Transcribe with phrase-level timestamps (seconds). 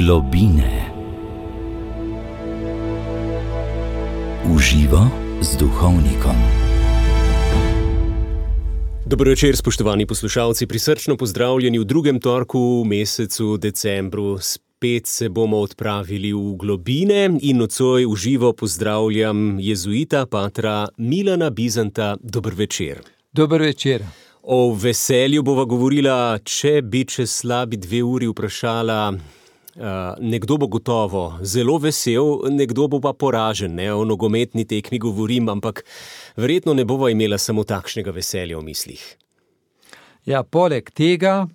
[0.00, 0.92] Globine.
[4.54, 5.06] Uživo
[5.40, 6.36] z duhovnikom.
[9.06, 14.38] Dobro večer, spoštovani poslušalci, prisrčno pozdravljeni v drugem torku v mesecu decembru.
[14.38, 22.16] Spet se bomo odpravili v globine in nocoj uživo pozdravljam jezuita Patra Milana Bizanta.
[22.22, 22.98] Dobro večer.
[23.32, 24.02] Dobro večer.
[24.42, 29.12] O veselju bova govorila, če bi čez slabi dve uri vprašala.
[29.80, 33.78] Uh, nekdo bo gotovo zelo vesel, nekdo bo pa poražen.
[33.78, 33.88] Ne?
[33.96, 35.86] O nogometni tekmi govorim, ampak
[36.36, 39.00] verjetno ne bova imela samo takšnega veselja v mislih.
[40.28, 41.46] Ja, poleg tega,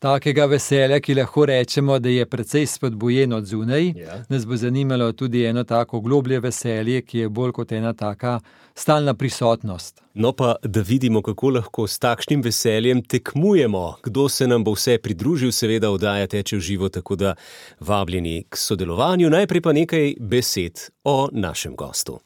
[0.00, 4.24] takega veselja, ki lahko rečemo, da je precej spodbujen od zunaj, Ja.
[4.28, 8.40] nas bo zanimalo tudi eno tako globlje veselje, ki je bolj kot ena taka
[8.74, 10.00] stalna prisotnost.
[10.14, 14.98] No, pa da vidimo, kako lahko s takšnim veseljem tekmujemo, kdo se nam bo vse
[14.98, 17.34] pridružil, seveda, oddaja teče v živo, tako da
[17.80, 19.30] vabljeni k sodelovanju.
[19.30, 22.20] Najprej pa nekaj besed o našem gostu.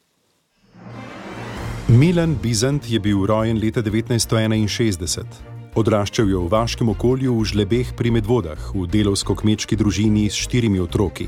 [1.87, 5.54] Milan Bizant je bil rojen leta 1961.
[5.75, 11.27] Odraščal je v vaškem okolju v Žlebeh pri Medvodah, v delovsko-kmečki družini s štirimi otroki.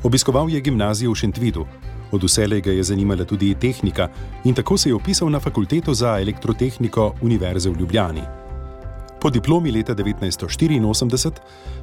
[0.00, 1.66] Obiskoval je gimnazijo v Šentvidu,
[2.08, 4.08] od vselej ga je zanimala tudi tehnika
[4.48, 8.24] in tako se je upisal na fakulteto za elektrotehniko Univerze v Ljubljani.
[9.20, 11.32] Po diplomi leta 1984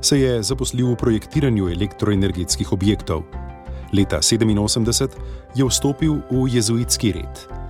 [0.02, 3.30] se je zaposlil v projektiranju elektroenergetskih objektov.
[3.94, 5.10] Leta 1987
[5.54, 7.65] je vstopil v jezuitski red.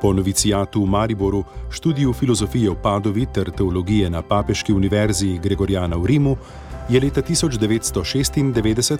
[0.00, 6.06] Po novicijatu v Mariboru, študiju filozofije v Padovi ter teologije na Papeški univerzi Gregorijana v
[6.06, 6.36] Rimu,
[6.88, 8.98] je leta 1996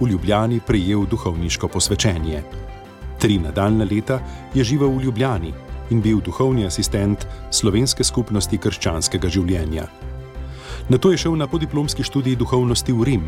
[0.00, 2.42] v Ljubljani prejel duhovniško posvečenje.
[3.18, 4.20] Tri nadaljna leta
[4.54, 5.52] je živel v Ljubljani
[5.90, 9.88] in bil duhovni asistent slovenske skupnosti krščanskega življenja.
[10.88, 13.24] Nato je šel na podiplomski študij duhovnosti v Rim.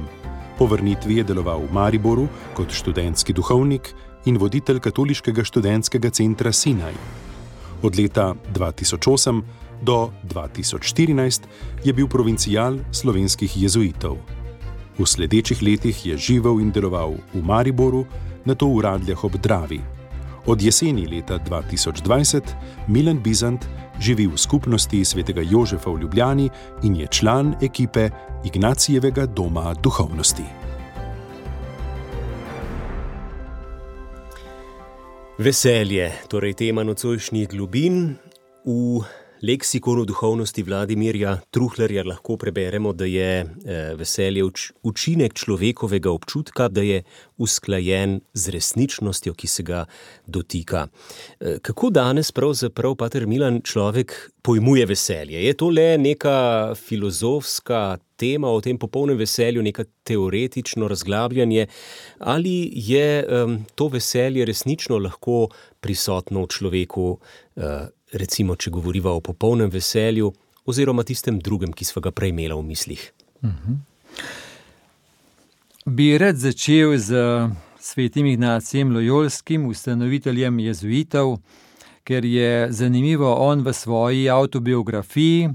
[0.59, 3.95] Po vrnitvi je deloval v Mariboru kot študentski duhovnik
[4.27, 6.95] in voditelj katoliškega študentskega centra Sinaj.
[7.83, 9.43] Od leta 2008
[9.83, 11.43] do 2014
[11.85, 14.17] je bil provincijal slovenskih jezuitov.
[14.99, 18.07] V sledečih letih je živel in deloval v Mariboru,
[18.45, 19.81] nato v Radljah ob Dravi.
[20.47, 22.41] Od jeseni leta 2020
[22.89, 23.67] Milan Bizant
[24.01, 26.51] živi v skupnosti svetega Jožefa v Ljubljani
[26.83, 28.11] in je član ekipe
[28.45, 30.66] Ignacijevega doma duhovnosti.
[35.37, 38.17] Veselje, torej tema nocojšnjih globin.
[38.65, 39.05] V
[39.43, 46.83] leksikonu duhovnosti Vladimirja Truhlerja lahko preberemo, da je eh, veselje uč, učinek človekovega občutka, da
[46.83, 47.03] je
[47.37, 49.85] usklajen z resničnostjo, ki se ga
[50.27, 50.87] dotika.
[51.41, 55.45] Eh, kako danes pravzaprav, Pater Milan, človek pojmuje veselje?
[55.45, 61.67] Je to le neka filozofska tema o tem popolnem veselju, neka teoretično razglabljanje,
[62.19, 65.49] ali je um, to veselje resnično lahko
[65.81, 67.11] prisotno v človeku,
[67.57, 67.65] uh,
[68.13, 70.33] recimo, če govorimo o popolnem veselju,
[70.67, 73.03] oziroma tistem drugem, ki smo ga prej imeli v mislih.
[75.87, 77.21] Bi rad začel z
[77.81, 81.39] svetim Ignacijem Lojolskim, ustanoviteljem jezuitov,
[82.07, 85.51] ker je zanimivo, on v svoji autobiografiji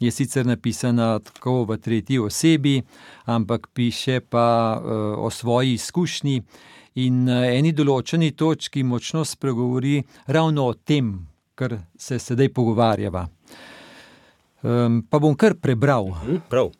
[0.00, 2.82] je sicer napisana tako v tretji osebi,
[3.24, 6.42] ampak piše pa uh, o svoji izkušnji
[6.94, 13.28] in na eni določeni točki močno spregovori ravno o tem, kar se sedaj pogovarjava.
[14.62, 16.10] Um, pa bom kar prebral.
[16.24, 16.72] Hm, prav.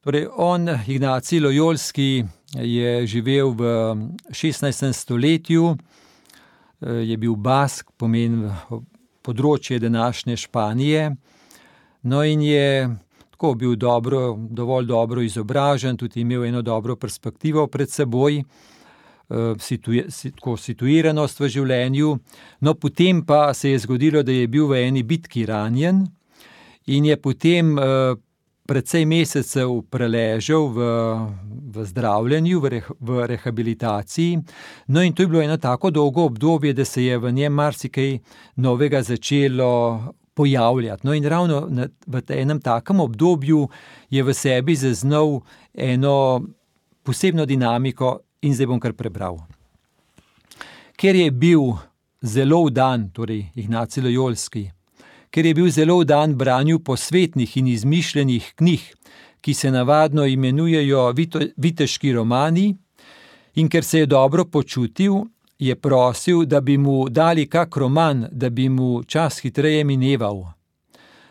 [0.00, 3.62] Torej, on, Ignacij Lojolski, je živel v
[4.30, 4.92] 16.
[4.92, 5.76] stoletju,
[6.80, 8.48] eh, je bil Bask, pomeni
[9.22, 11.16] področje današnje Španije.
[12.02, 12.88] No, in je
[13.30, 18.42] tako bil dobro, dovolj dobro izobražen, tudi imel eno dobro perspektivo pred seboj,
[19.58, 22.18] situje, si- tako situiranost v življenju.
[22.60, 26.06] No, potem pa se je zgodilo, da je bil v eni bitki ranjen
[26.86, 28.14] in je potem eh,
[28.70, 30.78] precej mesecev preležal v,
[31.74, 34.38] v zdravljenju, v, reh, v rehabilitaciji.
[34.88, 38.18] No, in to je bilo eno tako dolgo obdobje, da se je v njem marsikaj
[38.56, 41.06] novega začelo pojavljati.
[41.06, 43.68] No, in ravno na, v enem takem obdobju
[44.10, 45.40] je v sebi zaznal
[45.74, 46.40] eno
[47.02, 49.40] posebno dinamiko, in zdaj bom kar prebral.
[50.96, 51.72] Ker je bil
[52.22, 54.70] zelo vdan, torej Ignacij Lojolski,
[55.30, 58.80] ker je bil zelo vdan branju posvetnih in izmišljenih knjig,
[59.40, 61.12] ki se navadno imenujejo
[61.56, 62.76] viteški romani,
[63.54, 65.24] in ker se je dobro počutil,
[65.58, 70.44] je prosil, da bi mu dali kak roman, da bi mu čas hitreje mineval.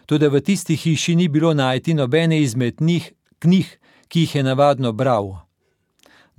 [0.05, 3.65] Tudi v tisti hiši ni bilo najti nobene izmed njih knjig,
[4.07, 5.48] ki jih je navadno bral.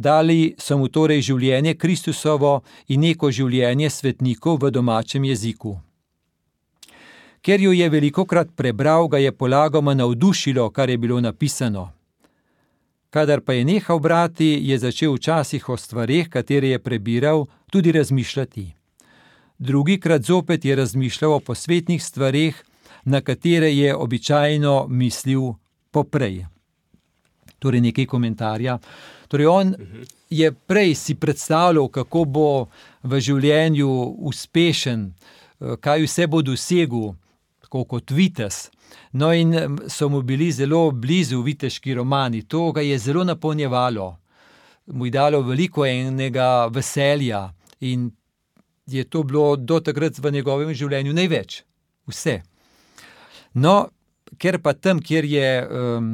[0.01, 5.75] Dali so mu torej življenje Kristusovo in neko življenje svetnikov v domačem jeziku.
[7.45, 11.91] Ker jo je veliko krat prebral, ga je polagoma navdušilo, kar je bilo napisano.
[13.11, 18.67] Kadar pa je nehal brati, je začel včasih o stvarih, katere je prebiral, tudi razmišljati.
[19.59, 22.65] Drugikrat zopet je razmišljal o posvetnih stvarih,
[23.05, 25.53] na katere je običajno mislil
[25.91, 26.47] poprej.
[27.59, 28.79] Torej, nekaj komentarja.
[29.31, 29.75] Torej, on
[30.31, 32.49] je prej si predstavljal, kako bo
[33.07, 33.91] v življenju
[34.27, 35.05] uspešen,
[35.81, 37.13] kaj vse bo dosegel,
[37.63, 38.69] tako kot Vites.
[39.13, 39.55] No, in
[39.87, 44.17] so mu bili zelo blizu viteški romani, to ga je zelo napolnjevalo,
[44.87, 48.11] mu je dalo veliko enega veselja in
[48.87, 51.63] je to bilo do takrat v njegovem življenju največ,
[52.11, 52.41] vse.
[53.55, 53.91] No,
[54.39, 56.13] ker pa tam, kjer je, um,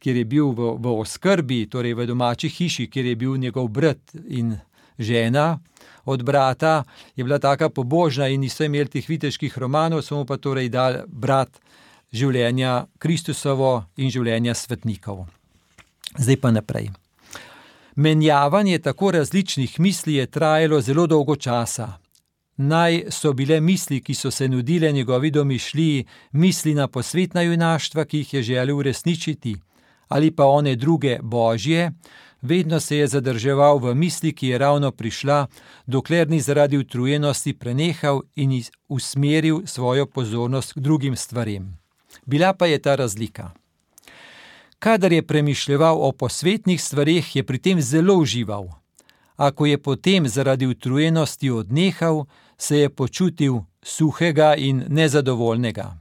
[0.00, 4.14] kjer je bil v, v oskrbi, torej v domači hiši, kjer je bil njegov brat
[4.28, 4.56] in
[4.98, 5.58] žena
[6.04, 6.84] od brata,
[7.16, 11.02] je bila tako pobožna in niso imeli teh viteških romanov, so mu pa torej dal
[11.06, 11.60] brat
[12.12, 15.26] življenja Kristusovo in življenja svetnikov.
[16.16, 16.90] Zdaj pa naprej.
[17.98, 21.98] Menjavanje tako različnih misli je trajalo zelo dolgo časa.
[22.56, 28.18] Naj so bile misli, ki so se nudile njegovi domišljiji, misli na posvetna junaštva, ki
[28.18, 29.56] jih je želel uresničiti,
[30.08, 31.92] ali pa one druge božje,
[32.42, 35.46] vedno se je zadrževal v misli, ki je ravno prišla,
[35.86, 41.78] dokler ni zaradi utrujenosti prenehal in usmeril svojo pozornost k drugim stvarem.
[42.26, 43.50] Bila pa je ta razlika.
[44.78, 48.68] Kadar je premišljeval o posvetnih stvareh, je pri tem zelo užival.
[49.36, 52.24] Ako je potem zaradi utrujenosti odnehal,
[52.58, 55.98] se je počutil suhega in nezadovoljnega.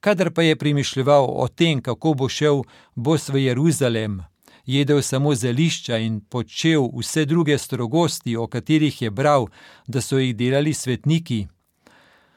[0.00, 2.62] Kadar pa je premišljeval o tem, kako bo šel
[2.94, 4.22] bos v Jeruzalem,
[4.66, 9.48] jedel samo zelišča in počel vse druge strogosti, o katerih je bral,
[9.86, 11.46] da so jih delali svetniki,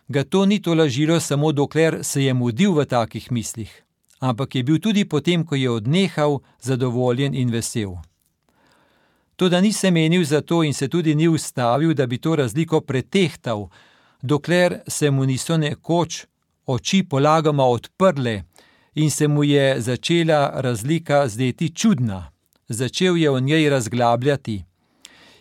[0.07, 3.83] ga to ni tolažilo samo dokler se je mudil v takih mislih,
[4.19, 7.95] ampak je bil tudi potem, ko je odnehal, zadovoljen in vesel.
[9.35, 12.35] To, da ni se menil za to in se tudi ni ustavil, da bi to
[12.35, 13.69] razliko pretehtal,
[14.21, 16.25] dokler se mu niso nekoč
[16.65, 18.43] oči polagoma odprle
[18.95, 22.31] in se mu je začela razlika zdeti čudna.
[22.67, 24.63] Začel je o njej razglabljati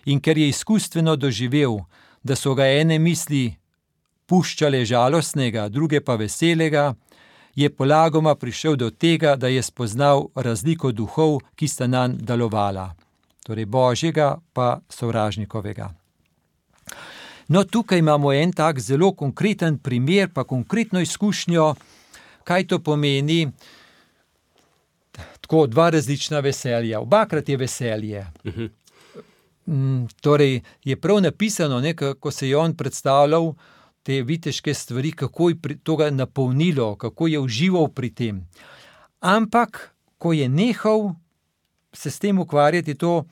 [0.05, 1.79] in ker je izkustveno doživel,
[2.23, 3.55] da so ga ene misli
[4.27, 6.95] puščale žalostnega, druge pa veselega,
[7.55, 12.95] je polagoma prišel do tega, da je spoznal razliko duhov, ki sta nam delovala,
[13.47, 15.91] torej božjega pa sovražnikovega.
[17.50, 21.75] No, tukaj imamo en tak zelo konkreten primer, pa konkretno izkušnjo,
[22.44, 23.49] kaj to pomeni.
[25.41, 28.26] Tako dva različna veselja, obakrat je veselje.
[28.44, 28.70] Uh -huh.
[30.20, 33.55] Torej, je prav napisano, ne, kako se je on predstavljal,
[34.02, 38.49] te viteške stvari, kako je to ga napolnilo, kako je užival pri tem.
[39.20, 41.14] Ampak, ko je nehal
[41.93, 43.25] se s tem ukvarjati, je to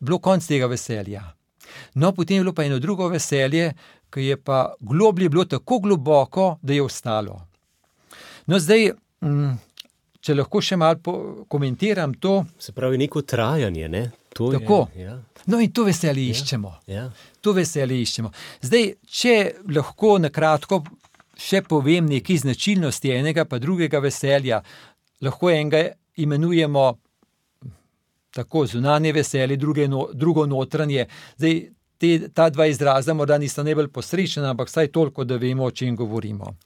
[0.00, 1.39] bilo konc tega veselja.
[1.94, 3.72] No, potem je bilo pa eno drugo veselje,
[4.10, 7.40] ki je pa globlje bilo tako globoko, da je ostalo.
[8.46, 8.90] No, zdaj,
[10.20, 12.44] če lahko še malo komentiram to.
[12.58, 13.88] Se pravi, neko trajanje.
[13.88, 14.10] Ne?
[14.34, 14.86] Tako.
[14.94, 15.18] Je, ja.
[15.46, 16.72] No, in to veselje ja, iščemo.
[16.90, 17.08] Ja.
[17.40, 18.32] To veselje iščemo.
[18.62, 19.36] Zdaj, če
[19.74, 20.82] lahko na kratko
[21.40, 24.60] še povem nekaj značilnosti enega pa drugega veselja,
[25.24, 26.86] lahko enega imenujemo
[28.30, 31.06] tako zunanje veselje, druge, no, drugo notranje.
[31.36, 31.60] Zdaj,
[31.98, 35.96] te, ta dva izraza morda nista najbolj posrečena, ampak vsaj toliko, da vemo, o čem
[35.96, 36.56] govorimo.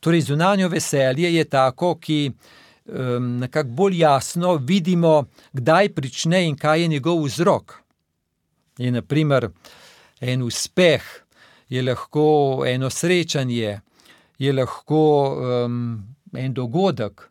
[0.00, 6.82] Torej, zunanje veselje je tako, ki um, nekako bolj jasno vidimo, kdaj prične in kaj
[6.82, 7.78] je njegov vzrok.
[8.78, 9.48] Je naprimer
[10.20, 11.02] en uspeh,
[11.68, 13.80] je lahko eno srečanje,
[14.38, 15.04] je lahko
[15.64, 16.04] um,
[16.36, 17.30] en dogodek.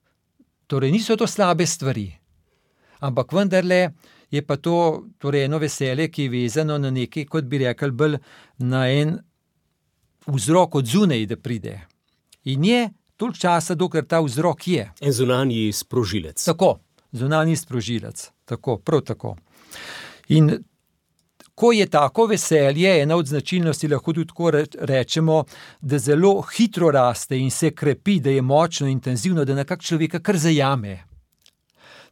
[0.67, 2.07] Torej, niso to slabe stvari,
[3.03, 3.91] ampak vendarle
[4.31, 8.17] je pa to torej eno veselje, ki je vezano na nekaj, kot bi rekel, bolj
[8.57, 9.17] na en
[10.27, 11.75] vzrok od zunaj, da pride.
[12.49, 14.89] In je toliko časa, dokler ta vzrok je.
[15.01, 16.43] En zunanji sprožilec.
[16.45, 16.79] Tako,
[17.11, 19.35] zunanji sprožilec, tako, prav tako.
[20.33, 20.49] In
[21.55, 25.43] ko je tako veselje, ena od značilnosti, lahko tudi tako rečemo,
[25.81, 30.37] da zelo hitro raste in se krepi, da je močno, intenzivno, da nekako človeka kar
[30.37, 31.12] zajame.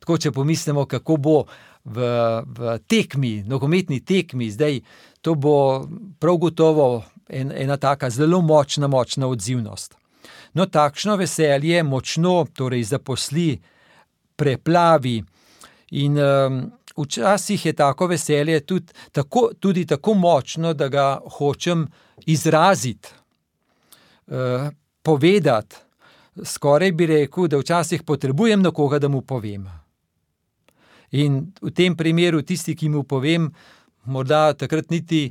[0.02, 1.38] Tako, če pomislimo, kako bo
[1.86, 2.12] v,
[2.46, 4.80] v tekmi, nogometni tekmi, zdaj
[5.22, 5.86] to bo
[6.20, 6.88] prav gotovo
[7.30, 9.96] en, ena taka zelo močna, močna odzivnost.
[10.58, 13.56] No, takšno veselje močno torej zaposli,
[14.36, 15.22] preplavi
[16.02, 16.64] in um,
[16.98, 21.06] včasih je tako veselje tudi tako, tudi tako močno, da ga
[21.38, 21.86] hočem
[22.26, 23.10] izraziti,
[24.28, 24.68] uh,
[25.02, 25.76] povedati.
[26.44, 29.81] Skoraj bi rekel, da včasih potrebujem nekoga, da mu povem.
[31.12, 33.50] In v tem primeru, tisti, ki mu povem,
[34.06, 35.30] morda takrat niti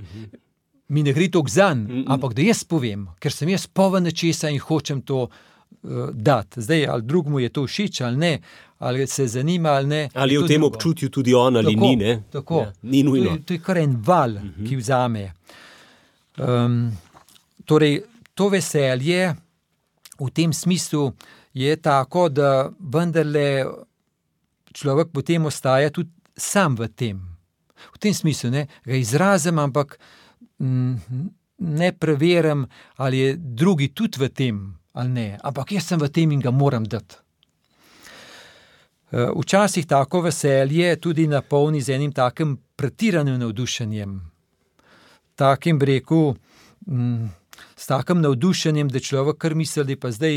[0.91, 4.59] mi ne gre to zan, ampak da jaz povem, ker sem jaz poven nečesa in
[4.61, 6.61] hočem to uh, dati.
[6.61, 8.33] Zdaj, ali drugmu je to všeč ali ne,
[8.79, 10.03] ali se zanima ali ne.
[10.15, 10.75] Ali je v tem drugo.
[10.75, 12.23] občutju tudi on ali tako, ni, ne?
[12.31, 12.61] Tako.
[12.61, 13.31] Ja, ni nujno.
[13.31, 14.69] To je, to je kar en val, uh -huh.
[14.69, 15.33] ki vzame.
[16.39, 16.93] Um,
[17.65, 18.03] torej,
[18.35, 19.35] to veselje
[20.21, 21.13] v tem smislu
[21.55, 23.65] je tako, da vendarle
[24.75, 27.21] človek potem ostaja tudi sam v tem.
[27.95, 29.99] V tem smislu ne, ga izrazim, ampak
[30.61, 31.01] m,
[31.59, 36.33] ne preverim, ali je drugi tudi v tem ali ne, ampak jaz sem v tem
[36.33, 37.19] in ga moram dati.
[39.11, 44.21] Včasih tako veselje tudi napolni z enim takim pretiranim navdušenjem.
[45.35, 46.37] Takim breku,
[47.77, 50.37] s takim navdušenjem, da človek kar misli, da je pa zdaj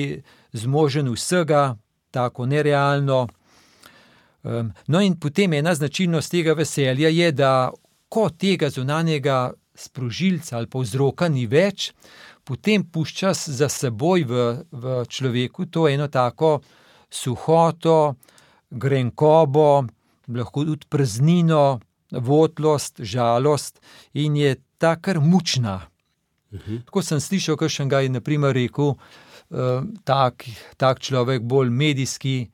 [0.53, 1.77] zmožen vsega,
[2.11, 3.27] tako nerealno.
[4.43, 7.71] No, in potem ena značilnost tega veselja je, da
[8.11, 11.93] ko tega zunanjega sprožilca ali povzroka ni več,
[12.43, 16.59] potem pušča za seboj v, v človeku to eno tako
[17.13, 18.15] suhoto,
[18.69, 19.85] grenkobo,
[20.27, 21.79] lahko tudi praznino,
[22.11, 23.79] votlost, žalost
[24.13, 25.79] in je ta kar mučna.
[26.53, 26.83] Uhum.
[26.85, 30.45] Tako sem slišal, kar še ga je naprimer rekel, uh, tak,
[30.77, 32.52] tak človek, bolj medijski, uh,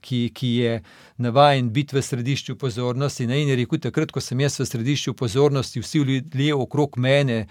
[0.00, 0.82] ki, ki je
[1.16, 3.26] navaden biti v središču pozornosti.
[3.26, 3.42] Ne?
[3.42, 7.46] In je rekel, takrat, ko sem jaz v središču pozornosti, vsi ljudje okrog mene,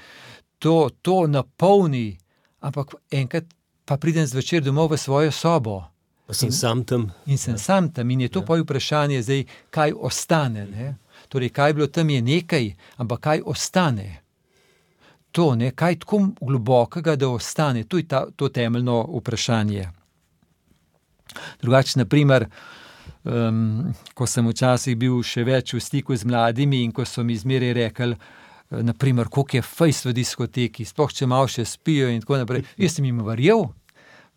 [0.59, 2.17] to, to napolni,
[2.59, 3.45] ampak enkrat
[3.85, 5.83] pa pridem zvečer domov v svojo sobo.
[6.27, 7.11] Pa sem in, sam tam.
[7.25, 7.57] In sem ja.
[7.57, 8.45] sam tam, in je to ja.
[8.45, 10.67] pa vprašanje, zdaj, kaj ostane.
[10.69, 10.95] Ne?
[11.27, 14.21] Torej, kaj je bilo tam, je nekaj, ampak kaj ostane.
[15.31, 19.98] To, ne, kaj tako globokega, da ostane, to je ta, to temeljno vprašanje.
[21.61, 22.47] Drugače, naprimer,
[23.23, 27.37] um, ko sem včasih bil še več v stiku z mladimi in ko so mi
[27.37, 28.19] zmeraj rekli,
[28.69, 32.65] naprimer, koliko je fajs v diskoteki, sploh če malo še spijo in tako naprej.
[32.81, 33.65] Jaz sem jim verjel,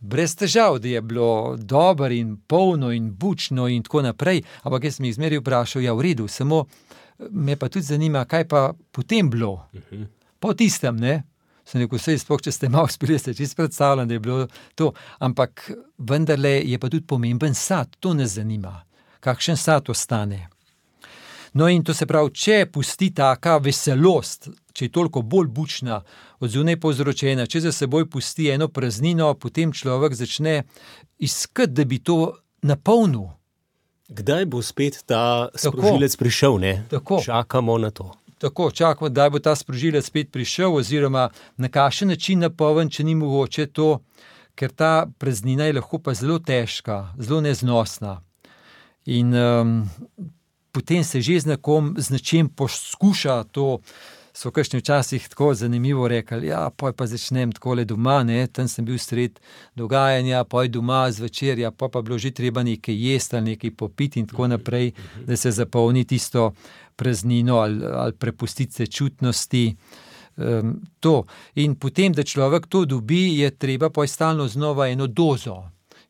[0.03, 4.99] brez težav, da je bilo dobro in polno in bučno in tako naprej, ampak jaz
[4.99, 6.65] sem jih zmeraj vprašal, ja, v redu, samo
[7.31, 9.69] me pa tudi zanima, kaj pa potem bilo.
[10.43, 11.23] Po tistem, ne.
[11.65, 14.93] Sem rekel, vse sploh, če ste malo spili, ste čisto predstavljali, da je bilo to.
[15.19, 18.81] Ampak vendarle je pa tudi pomemben sad, to nas zanima.
[19.21, 20.49] Kakšen sad ostane?
[21.53, 26.01] No, in to se pravi, če pusti taka veselost, če je toliko bolj bučna,
[26.41, 30.63] od zunaj povzročena, če za seboj pusti eno praznino, potem človek začne
[31.21, 32.17] iskati, da bi to
[32.65, 33.29] napolnil.
[34.13, 36.59] Kdaj bo spet ta sprožilec prišel?
[36.91, 38.11] Tako, čakamo na to.
[38.43, 43.15] Tako, čakamo, da bo ta sprožilec spet prišel, oziroma na kakšen način napolnjen, če ni
[43.15, 44.01] mogoče to,
[44.59, 48.17] ker ta praznina je lahko pa zelo težka, zelo neznosna.
[49.07, 49.77] In um,
[50.75, 53.79] potem se že z nekom, z nečim poskuša to.
[54.35, 58.69] So kašni včasih tako zanimivo rekli, ja, poj pa začnem tako le doma, ne, tam
[58.69, 59.41] sem bil sred
[59.77, 64.21] dogajanja, poj doma zvečer, ja, pa pa bilo že treba nekaj jesti ali nekaj popiti
[64.21, 64.93] in tako naprej,
[65.27, 66.53] da se zapolni tisto
[66.97, 69.77] praznino ali, ali prepustiti se čutnosti.
[70.37, 71.27] Um, to.
[71.55, 75.63] In potem, da človek to dobi, je treba pa stalno znova eno dozo.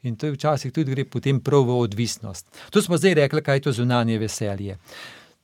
[0.03, 2.47] In to je včasih tudi gre potem prav v odvisnost.
[2.71, 4.79] To smo zdaj rekli, kaj je to zunanje veselje.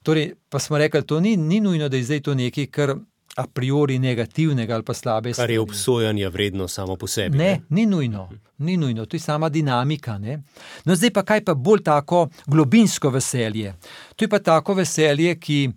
[0.02, 2.95] Torej, pa smo rekli, da ni, ni nujno, da je zdaj to nekaj, kar
[3.38, 5.33] a priori negativnega ali pa slabe.
[5.33, 7.38] Kar je obsojanje vredno samo po sebi.
[7.38, 7.61] Ne, ne?
[7.69, 10.19] Ni, nujno, ni nujno, to je sama dinamika.
[10.19, 10.43] Ne?
[10.85, 13.75] No, zdaj pa kaj pa bolj tako globinsko veselje.
[14.17, 15.71] To je pa tako veselje, ki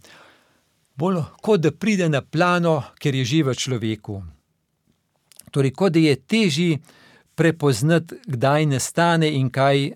[0.95, 4.23] bolj kot da pride na plano, ker je živo človeku.
[5.51, 6.79] Torej, kot da je težje
[7.35, 9.91] prepoznati, kdaj nastane in kaj,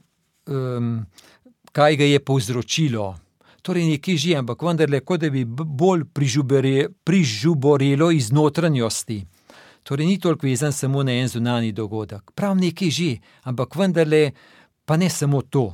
[0.47, 1.05] um,
[1.71, 3.15] kaj ga je povzročilo.
[3.65, 6.03] Torej, nekaj že, ampak vendarle, kot da bi bolj
[7.03, 9.23] prižuborelo iz notranjosti.
[9.83, 12.29] Torej, ni toliko vezan samo na en zunani dogodek.
[12.37, 13.09] Prav nekaj že,
[13.49, 14.31] ampak vendarle,
[14.85, 15.73] pa ne samo to.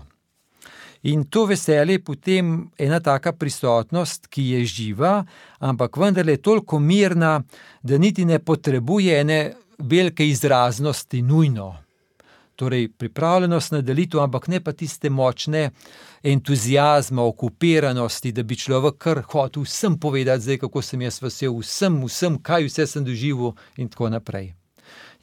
[1.03, 5.25] In to veselje je potem ena taka prisotnost, ki je živa,
[5.59, 7.41] ampak vendarle toliko mirna,
[7.83, 9.39] da niti ne potrebuje ene
[9.79, 11.75] velike izraznosti, nujno.
[12.61, 15.71] Torej, pripravljenost na delitev, ampak ne pa tiste močne
[16.23, 21.97] entuzijazma, okupiranosti, da bi človek kar hotel vsem povedati, zdaj, kako sem jaz vesel, vsem,
[22.05, 24.51] vsem, kaj vse sem doživel, in tako naprej.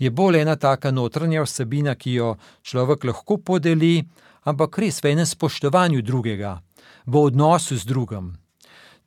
[0.03, 2.35] Je bolj ena taka notranja vsebina, ki jo
[2.67, 4.03] človek lahko podeli,
[4.43, 6.59] ampak res v enem spoštovanju drugega.
[7.07, 8.48] v odnosu z drugim.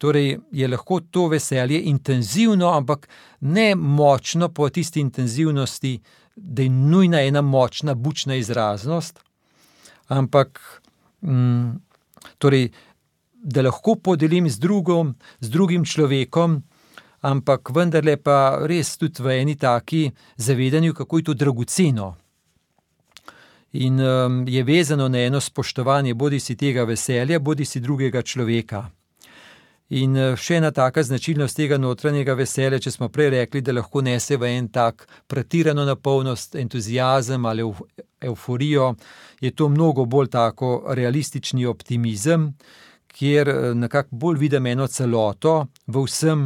[0.01, 3.09] Torej je lahko to veselje intenzivno, ampak
[3.41, 5.99] ne močno po tisti intenzivnosti,
[6.35, 9.19] da je nujna ena močna, bučna izraznost,
[10.07, 10.81] ampak
[11.21, 11.69] mm,
[12.37, 12.71] torej,
[13.43, 16.63] da lahko podelim z, drugom, z drugim človekom,
[17.21, 22.15] ampak vendarle pa res tudi v eni taki zavedanju, kako je to dragoceno.
[23.73, 28.89] In um, je vezano na eno spoštovanje, bodi si tega veselja, bodi si drugega človeka.
[29.91, 34.37] In še ena taka značilnost tega notranjega veselja, če smo prej rekli, da lahko nese
[34.39, 37.65] v en tak pretirano napolnost, entuzijazem ali
[38.23, 38.93] euforijo,
[39.43, 42.53] je to mnogo bolj tako realistični optimizem,
[43.11, 45.55] kjer nekako bolj vidim eno celoto
[45.87, 46.45] v vsem.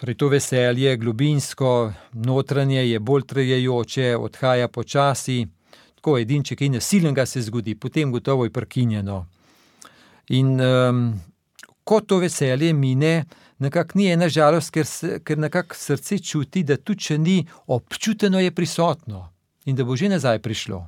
[0.00, 1.92] Torej, to veselje, globinsko,
[2.24, 5.44] notranje je bolj trajajoče, odhaja počasi,
[6.00, 9.18] tako edin, če kaj nasilnega se zgodi, potem gotovo je prekinjeno.
[10.32, 11.04] In um,
[11.84, 13.24] ko to veselje mine,
[13.58, 14.86] nekako ni ena žalost, ker,
[15.24, 19.28] ker nekako srce čuti, da tudi če ni občuteno, je prisotno
[19.64, 20.82] in da bo že nazaj prišlo.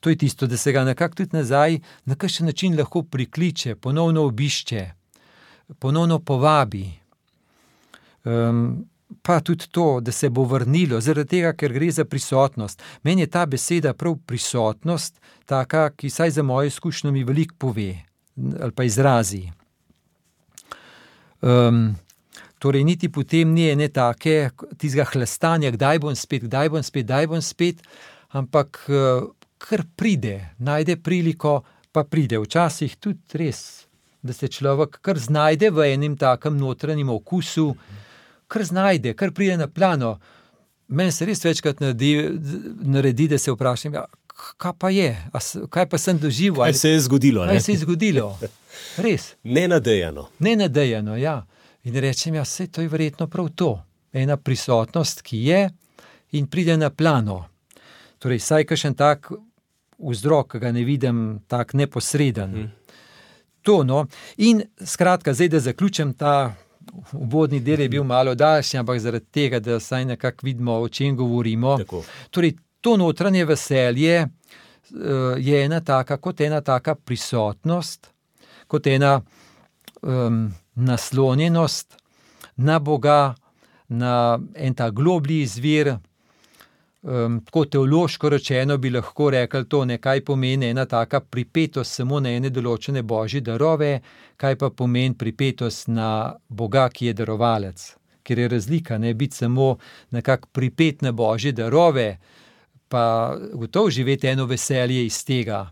[0.00, 4.22] To je tisto, da se ga nekako tudi nazaj na kakšen način lahko prikliče, ponovno
[4.26, 4.84] obišče,
[5.78, 6.86] ponovno povabi.
[8.24, 8.86] Um,
[9.22, 12.82] pa tudi to, da se bo vrnilo, zaradi tega, ker gre za prisotnost.
[13.02, 17.94] Meni je ta beseda prav prisotnost, taka, ki saj za moje izkušnje mi veliko pove
[18.60, 19.48] ali pa izrazi.
[21.40, 21.96] Um,
[22.58, 27.28] torej, niti potem ni ene take, tistega hlastanja, kdaj bom spet, kdaj bom spet, kdaj
[27.30, 27.82] bom spet,
[28.34, 29.28] ampak uh,
[29.62, 31.60] kar pride, najde priliko,
[31.92, 32.38] pa pride.
[32.42, 33.86] Včasih tudi res,
[34.22, 37.72] da se človek kar znajde v enem takem notranjem okusu,
[38.50, 40.18] kar znajde, kar pride na plano.
[40.88, 42.14] Meni se res večkrat naredi,
[42.88, 44.06] naredi da se vprašam, ja,
[44.56, 45.10] kaj pa je,
[45.70, 46.64] kaj pa sem doživel.
[46.64, 47.44] Kaj se je zgodilo?
[47.46, 48.32] Kaj se je zgodilo?
[48.96, 49.34] Res.
[49.42, 50.28] Nenadejano.
[50.38, 51.46] Nenadejano, ja.
[51.84, 53.82] In rečem, ja, vse to je verjetno prav to.
[54.12, 55.68] Ena prisotnost, ki je
[56.32, 57.44] in pride na plano.
[58.18, 59.30] Torej, saj kakšen tak
[59.98, 62.54] vzrok, ki ga ne vidim, tako neposreden.
[62.54, 62.70] Hmm.
[63.62, 64.06] To, no.
[64.36, 66.54] In skratka, zdaj da zaključim ta.
[67.12, 71.16] Uvodni del je bil malo daljši, ampak zaradi tega, da saj nekako vidimo, o čem
[71.16, 71.76] govorimo.
[72.30, 74.28] Torej, to notranje veselje uh,
[75.36, 78.08] je ena taka, kot ena taka prisotnost,
[78.68, 79.20] kot ena
[80.02, 81.96] um, naslonjenost
[82.56, 83.34] na Boga,
[83.88, 85.96] na en ta globlji izvir.
[87.02, 92.20] Um, tako teološko rečeno bi lahko rekli, da to nekaj pomeni ena taka pripetost samo
[92.20, 94.00] na ene določene božje darove,
[94.36, 97.86] kaj pa pomeni pripetost na Boga, ki je darovalec.
[98.22, 99.76] Ker je razlika, ne biti samo
[100.10, 102.18] nekako pripet na božje darove,
[102.88, 105.68] pa gotovo živeti eno veselje iz tega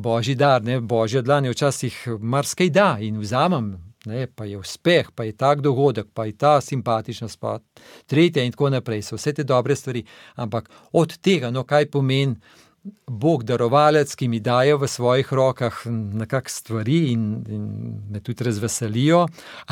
[0.00, 3.74] božji dar, ne, božja dlan je včasih marsikaj da in vzamem,
[4.06, 7.58] ne, pa je uspeh, pa je tak dogodek, pa je ta simpatičnost, pa
[8.06, 10.04] tretja in tako naprej, so vse te dobre stvari,
[10.36, 12.36] ampak od tega, no, kaj pomeni
[13.06, 17.64] Bog darovalec, ki mi daje v svojih rokah nekakšne stvari in, in
[18.08, 19.26] me tudi razveselijo,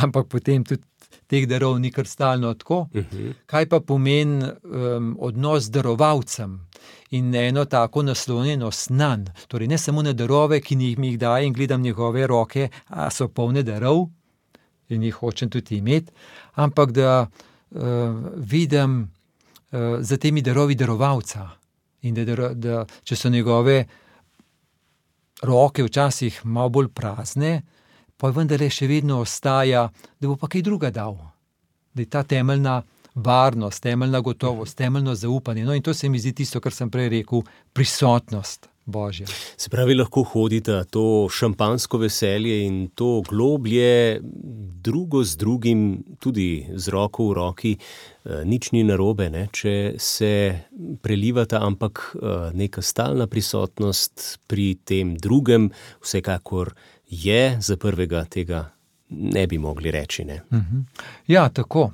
[0.04, 0.84] ampak potem tudi
[1.26, 2.88] teh darov ni kar stalno tako.
[2.92, 3.16] Uh mhm.
[3.16, 3.32] -huh.
[3.46, 6.60] Kaj pa pomeni um, odnos z darovalcem
[7.10, 11.46] in eno tako naslonjenost na njega, torej ne samo na darove, ki jih mi daje
[11.46, 14.08] in gledam njegove roke, a so polne darov
[14.88, 16.12] in jih hočem tudi imeti,
[16.54, 17.26] ampak da
[17.70, 17.80] uh,
[18.36, 21.48] vidim uh, za temi darovi darovalca
[22.02, 23.86] in da, da, da če so njegove
[25.42, 27.62] roke včasih malo bolj prazne
[28.18, 29.88] pa vendar še vedno ostaja,
[30.20, 31.16] da bo pa kaj druga dal.
[31.94, 32.82] Da je ta temeljna
[33.14, 35.64] varnost, temeljna gotovost, temeljno zaupanje.
[35.64, 38.68] No, in to se mi zdi tisto, kar sem prej rekel, prisotnost.
[38.88, 39.26] Božja.
[39.56, 44.20] Se pravi, lahko hodite to šampansko veselje in to globlje,
[44.88, 45.82] drugo z drugim,
[46.18, 49.48] tudi z roko v roki, eh, nič ni narobe, ne?
[49.52, 50.32] če se
[51.04, 55.68] prelivata, ampak eh, neka stalna prisotnost pri tem drugem,
[56.00, 56.72] vsekakor
[57.08, 58.70] je, za prvega tega
[59.08, 60.24] ne bi mogli reči.
[60.24, 60.42] Ne?
[60.52, 60.80] Mhm.
[61.26, 61.92] Ja, tako.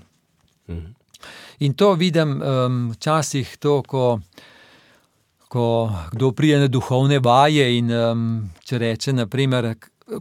[0.69, 0.93] Mhm.
[1.59, 4.21] In to vidim um, včasih, to, ko,
[5.49, 9.75] ko kdo pride na duhovne vaje in um, če reče, naprimer,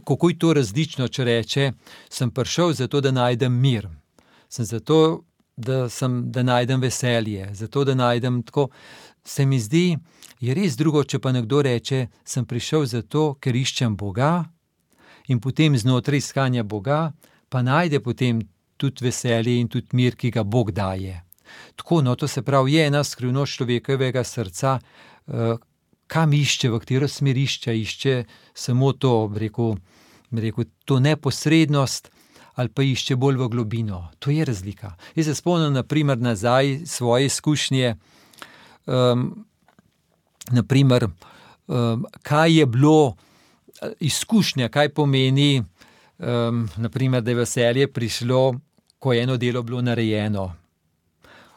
[0.06, 1.72] kako je to različno, če reče,
[2.08, 3.88] sem prišel zato, da najdem mir.
[4.48, 5.24] Sem zato,
[5.56, 8.68] da, sem, da najdem veselje, zato, da najdem tako.
[9.24, 9.96] Se mi zdi,
[10.40, 14.44] je res drugo, če pa nekdo reče, sem prišel zato, ker iščem Boga,
[15.28, 17.12] in potem znotraj iskanja Boga,
[17.48, 18.42] pa najde potem
[18.76, 21.22] tudi veselje in tudi mir, ki ga Bog daje.
[21.76, 24.78] Tako, no, to se pravi, je ena skrivnost človekovega srca,
[25.26, 25.56] uh,
[26.06, 28.16] kam išče, v katero smer išče, išče
[28.54, 29.76] samo to, rekel,
[30.32, 32.10] rekel, to neposrednost.
[32.54, 33.96] Ali pa išče bolj v globino.
[34.22, 34.92] To je razlika.
[35.18, 37.96] Jaz se spomnim, naprimer, nazaj svoje izkušnje,
[38.86, 39.24] um,
[40.54, 41.08] naprimer,
[41.66, 43.16] um, kaj je bilo
[44.00, 45.62] izkušnja, kaj pomeni,
[46.18, 48.54] um, naprimer, da je veselje prišlo,
[48.98, 50.54] ko je eno delo bilo narejeno,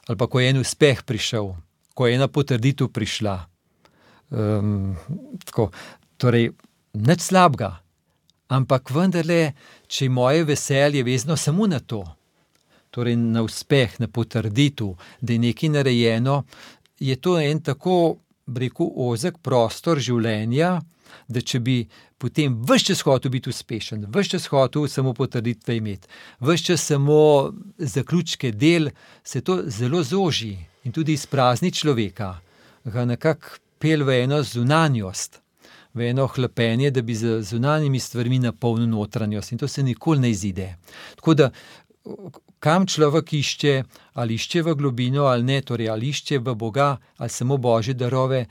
[0.07, 1.53] ali pa ko je en uspeh prišel,
[1.93, 3.39] ko je ena potrditev prišla.
[4.29, 4.95] Um,
[5.45, 5.71] tako,
[6.17, 6.51] torej,
[6.93, 7.77] nič slabega,
[8.51, 9.53] ampak vendarle,
[9.87, 12.03] če je moje veselje vezano samo na to,
[12.91, 16.43] torej na uspeh, na potrditev, da je nekaj narejeno,
[16.99, 18.17] je to en tako,
[18.55, 20.77] rekel, ozek prostor življenja.
[21.27, 21.77] Da, če bi
[22.17, 26.07] potem vse čas hotel biti uspešen, vse čas hotel samo potrditve imeti,
[26.39, 27.19] vse čas samo
[27.77, 28.89] zaključke del,
[29.23, 32.37] se to zelo zoži in tudi izprazni človeka,
[32.83, 35.41] ga nekako pel v eno zunanjost,
[35.93, 40.31] v eno hlapenje, da bi z zunanjimi stvarmi napolnil notranjost in to se nikoli ne
[40.31, 40.75] izide.
[41.15, 41.51] Tako da,
[42.59, 43.73] kam človek išče,
[44.13, 48.45] ali išče v globino ali ne, torej ali išče v Boga ali samo Božje darove,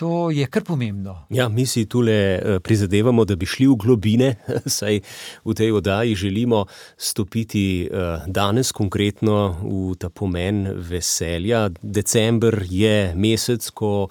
[0.00, 1.26] To je kar pomembno.
[1.28, 4.30] Ja, mi si tukaj prizadevamo, da bi šli v globine,
[4.78, 5.02] saj
[5.44, 6.64] v tej oddaji želimo
[6.96, 7.88] stopiti
[8.26, 11.68] danes konkretno v ta pomen veselja.
[11.82, 14.08] December je mesec, ko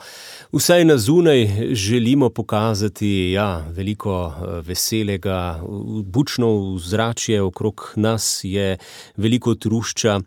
[0.54, 5.58] vsaj na zunaj želimo pokazati ja, veliko veselega,
[6.06, 8.78] bučno vzračje okrog nas je
[9.17, 10.19] veliko trušča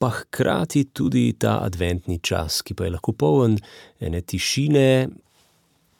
[0.00, 3.58] pa hkrati tudi ta adventni čas, ki pa je lahko poln
[4.00, 5.08] ene tišine,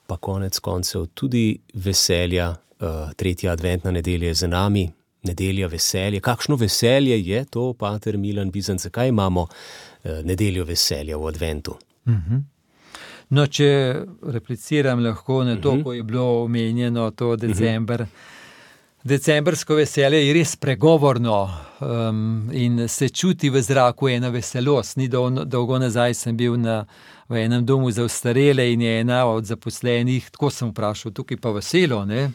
[0.07, 2.55] pa konec koncev tudi veselja.
[3.15, 4.91] Tretja adventna nedelja je za nami,
[5.23, 6.19] nedelja veselja.
[6.19, 9.47] Kakšno veselje je to, pater Milan Bizan, zakaj imamo
[10.23, 11.77] nedeljo veselja v adventu?
[13.29, 13.69] No, če
[14.33, 18.03] repliciram lahko na to, ko je bilo omenjeno to decembr.
[19.03, 21.37] Decembrsko veselje je res pregovorno
[21.79, 24.97] um, in se čuti v zraku ena veselost.
[24.97, 26.83] Ni dolgo, dolgo nazaj sem bil na,
[27.31, 31.53] v enem domu za ostarele in je ena od zaposlenih, tako sem vprašal, tukaj pa
[31.55, 32.31] veselo, ne?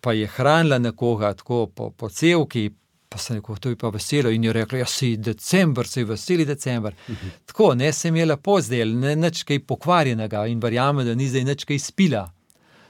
[0.00, 2.70] pa je hranila nekoga tako po, po celki,
[3.08, 6.44] pa sem rekel, to je pa veselo in je rekla, ja si decembr, si veseli
[6.44, 6.94] decembr.
[7.08, 7.30] Uh -huh.
[7.46, 11.44] Tako, ne, sem je lepo zdel, ne, nič kaj pokvarjenega in verjamem, da ni zdaj
[11.44, 12.32] nič kaj spila.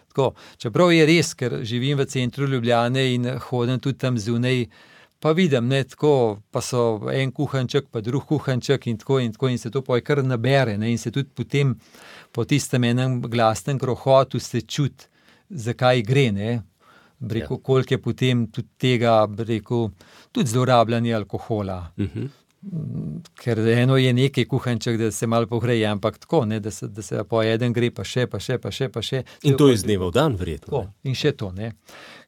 [0.09, 4.67] Tako, čeprav je res, ker živim v centru Ljubljane in hodim tudi tam zunaj,
[5.21, 9.51] pa vidim, ne, tako, pa so en kuhanček, pa drug kuhanček in tako in tako
[9.53, 10.79] in se to poj kar nabere.
[10.79, 11.75] Ne, in se tudi potem
[12.33, 15.07] po tistem enem glasnem krohotu se čuti,
[15.51, 16.31] zakaj gre.
[16.33, 16.51] Ne.
[17.21, 17.63] Rekel, ja.
[17.63, 19.91] koliko je potem tudi tega, rekel,
[20.33, 21.93] tudi zlorabljanja alkohola.
[21.97, 22.29] Uh -huh.
[23.41, 27.03] Ker eno je nekaj kuhanček, da se malo pohreje, ampak tako, ne, da, se, da
[27.03, 28.89] se po en gre, pa še, pa še, pa še.
[28.89, 30.71] Pa še in to iz dneva v dan, verjetno.
[30.71, 31.53] Tako, in še to.
[31.53, 31.73] Ne.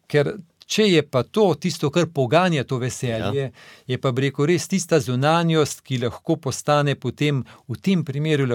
[0.06, 0.34] Ker
[0.72, 3.50] če je pa to tisto, kar poganja to veselje, ja.
[3.86, 8.48] je pa reko res tista zunanjost, ki lahko postane potem v tem primeru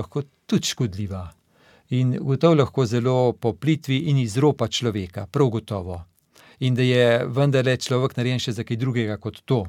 [0.48, 1.24] tudi škodljiva.
[1.98, 6.04] In gotovo lahko zelo poplitvi in izropa človeka, prav gotovo
[6.60, 9.66] in da je vendarle človek narejen še za kaj drugega kot to.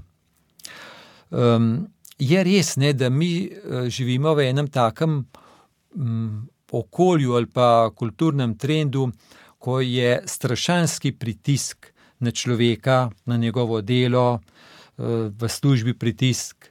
[1.30, 3.48] Um, je res, ne, da mi
[3.92, 9.11] živimo v enem takem um, okolju ali pa kulturnem trendu,
[9.58, 16.70] ko je strašanski pritisk na človeka, na njegovo delo, uh, v službi pritisk,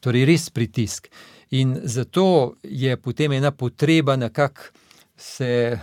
[0.00, 1.08] torej res pritisk.
[1.50, 4.62] In zato je potem ena potreba nekako
[5.18, 5.78] se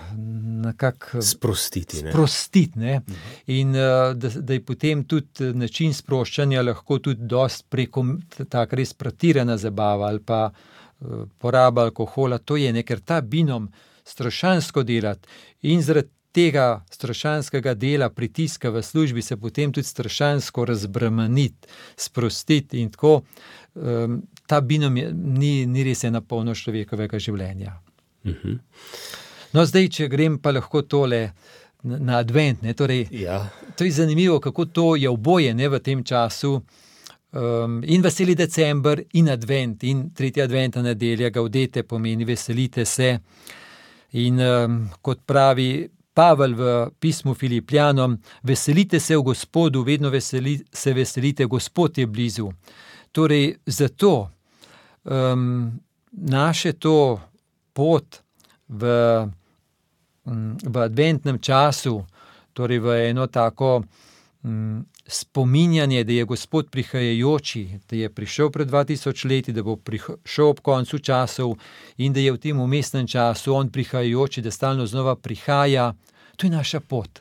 [0.63, 2.03] nekako sprostiti.
[2.03, 2.11] Ne?
[2.11, 3.01] sprostiti ne?
[3.47, 7.27] In da, da je potem tudi način sproščanja lahko tudi
[7.69, 8.05] preko
[8.49, 10.51] tako res pretirana zabava ali pa
[11.37, 12.37] poraba alkohola.
[12.37, 13.67] To je nekaj, ker ta binom
[14.05, 15.27] strašansko delati
[15.61, 21.67] in zaradi tega strašanskega dela, pritiska v službi, se potem tudi strašansko razbremeniti,
[21.97, 23.21] sprostiti in tako.
[23.75, 27.79] Um, ta binom je, ni, ni res ena polno človekovega življenja.
[28.23, 28.57] Uh -huh.
[29.53, 31.31] No, zdaj, če grem pa lahko tole
[31.83, 32.59] na advent.
[32.77, 33.49] Torej, ja.
[33.77, 36.61] To je zanimivo, kako to je oboje ne, v tem času.
[37.31, 43.19] Um, in veseli decembr, in advent, in tretja adventna nedelja, gaudete pomeni veselite se.
[44.11, 50.93] In um, kot pravi Pavel v pismu Filipijanom, veselite se v Gospodu, vedno veseli, se
[50.93, 52.49] veselite, Gospod je blizu.
[53.11, 54.29] Torej, zato
[55.03, 55.71] um,
[56.11, 57.19] naše to
[57.73, 58.23] pot
[58.67, 58.83] v
[60.65, 62.01] v adventnem času,
[62.53, 63.83] torej v eno tako
[64.43, 70.47] um, spominjanje, da je Gospod prihajajoči, da je prišel pred 2000 leti, da bo prišel
[70.47, 71.55] ob koncu časov
[71.97, 75.93] in da je v tem umestnem času on prihajajoči, da stalno znova prihaja,
[76.35, 77.19] to je naša pot.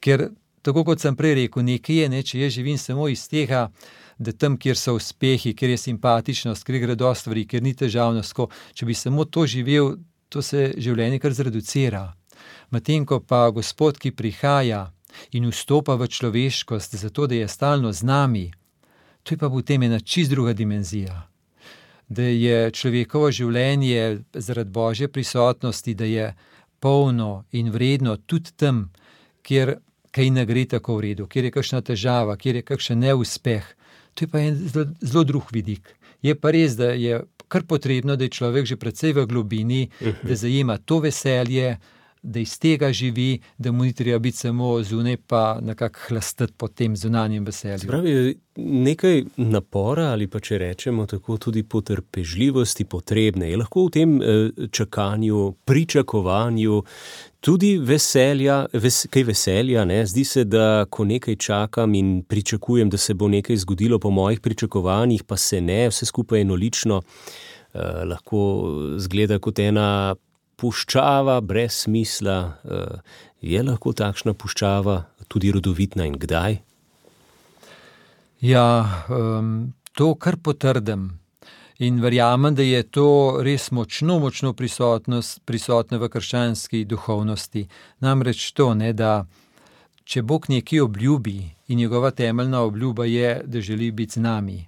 [0.00, 0.28] Ker,
[0.62, 3.70] tako kot sem prej rekel, nekaj je, ne, če jaz živim samo iz tega,
[4.18, 8.34] da tam, kjer so uspehi, kjer je simpatičnost, kjer gre do stvari, kjer ni težavnost,
[8.34, 9.96] ko, če bi samo to živel,
[10.28, 12.08] to se življenje kar zreducira.
[12.70, 14.88] Medtem ko pa Gospod, ki prihaja,
[15.32, 18.50] in vstopa v človeškost, zato da je stalno z nami,
[19.22, 21.28] to je pa potem ena čist druga dimenzija.
[22.08, 26.30] Da je človekovo življenje zaradi božje prisotnosti, da je
[26.80, 28.88] polno in vredno tudi tam,
[29.42, 29.76] kjer
[30.10, 33.66] kaj ne gre tako v redu, kjer je kakšna težava, kjer je kakšen neuspeh.
[34.14, 35.92] To je pa en zelo, zelo drug vidik.
[36.22, 40.34] Je pa res, da je kar potrebno, da je človek že predvsej v globini, da
[40.36, 41.76] zajema to veselje,
[42.22, 46.68] da iz tega živi, da mu ni treba biti samo zunaj, pa nekako hlastati po
[46.68, 47.88] tem zunanjem veselju.
[47.88, 53.50] Pravi, nekaj napora ali pa če rečemo tako, tudi potrpežljivosti potrebne.
[53.50, 56.82] Je lahko v tem eh, čakanju, pričakovanju.
[57.40, 60.00] Tudi veselja, ves, kaj veselja, ne?
[60.06, 64.40] zdi se, da ko nekaj čakam in pričakujem, da se bo nekaj zgodilo po mojih
[64.40, 68.40] pričakovanjih, pa se ne, vse skupaj enolično, eh, lahko
[68.98, 70.16] zgleda kot ena
[70.58, 72.98] puščava brez smisla, eh,
[73.40, 76.58] je lahko takšna puščava tudi rodovitna in kdaj?
[78.40, 81.18] Ja, um, to kar potrdim.
[81.78, 87.68] In verjamem, da je to res močno, močno prisotno v krščanski duhovnosti.
[88.02, 89.26] Namreč to, ne, da
[90.02, 91.36] če Bog nekaj obljubi
[91.68, 94.58] in njegova temeljna obljuba je, da želi biti z nami,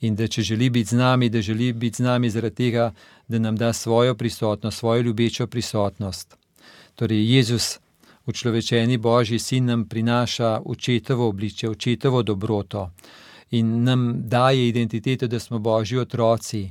[0.00, 2.90] in da če želi biti z nami, da želi biti z nami zaradi tega,
[3.28, 6.36] da nam da svojo prisotnost, svojo ljubečo prisotnost.
[6.94, 7.78] Torej, Jezus,
[8.26, 12.90] učlovečeni Božji sin, nam prinaša očetovo obličje, očetovo dobroto
[13.50, 16.70] in nam daje identiteto, da smo Božji otroci,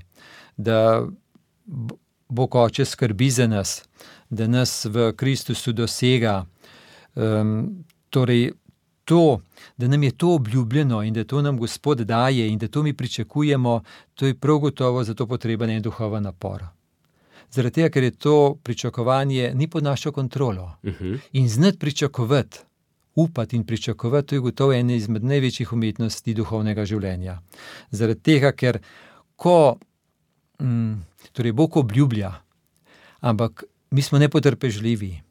[0.57, 1.07] da
[2.29, 3.83] Bog oče skrbi za nas,
[4.29, 6.45] da nas v Kristusu dosega.
[7.15, 8.51] Um, torej,
[9.05, 9.41] to,
[9.77, 12.93] da nam je to obljubljeno in da to nam Gospod daje in da to mi
[12.93, 13.81] pričakujemo,
[14.13, 16.63] to je prav gotovo zato potreben en duhoven napor.
[17.51, 20.77] Zaradi tega, ker je to pričakovanje ni pod našo kontrolo.
[20.83, 21.19] Uh -huh.
[21.31, 22.59] In znati pričakovati,
[23.15, 27.41] upati in pričakovati, to je gotovo ena izmed največjih umetnosti duhovnega življenja.
[27.91, 28.79] Zaradi tega, ker
[29.35, 29.77] ko
[30.59, 30.93] mm,
[31.31, 32.33] torej Bog obljublja,
[33.19, 35.21] ampak mi smo nepotrpežljivi.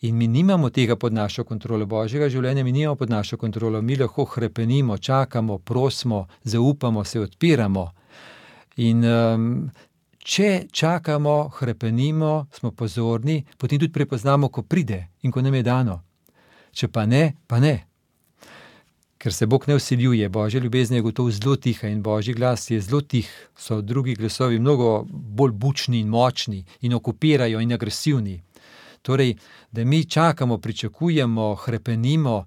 [0.00, 3.96] In mi nimamo tega pod našo kontrolo, božjega življenja, mi nimamo pod našo kontrolo, mi
[3.96, 7.86] lahko krepenimo, čakamo, prosimo, zaupamo, se odpiramo.
[8.76, 9.70] In um,
[10.18, 16.02] če čakamo, krepenimo, smo pozorni, potem tudi prepoznamo, ko pride in ko nam je dano.
[16.74, 17.74] Če pa ne, pa ne.
[19.24, 22.80] Ker se Bog ne usiljuje, božja ljubezen je gotovo zelo tiha in božji glas je
[22.80, 28.42] zelo tih, so drugi glasovi mnogo bolj bučni in močni in okupirajo in agresivni.
[29.04, 29.34] Torej,
[29.72, 32.46] da mi čakamo, pričakujemo, krepenimo,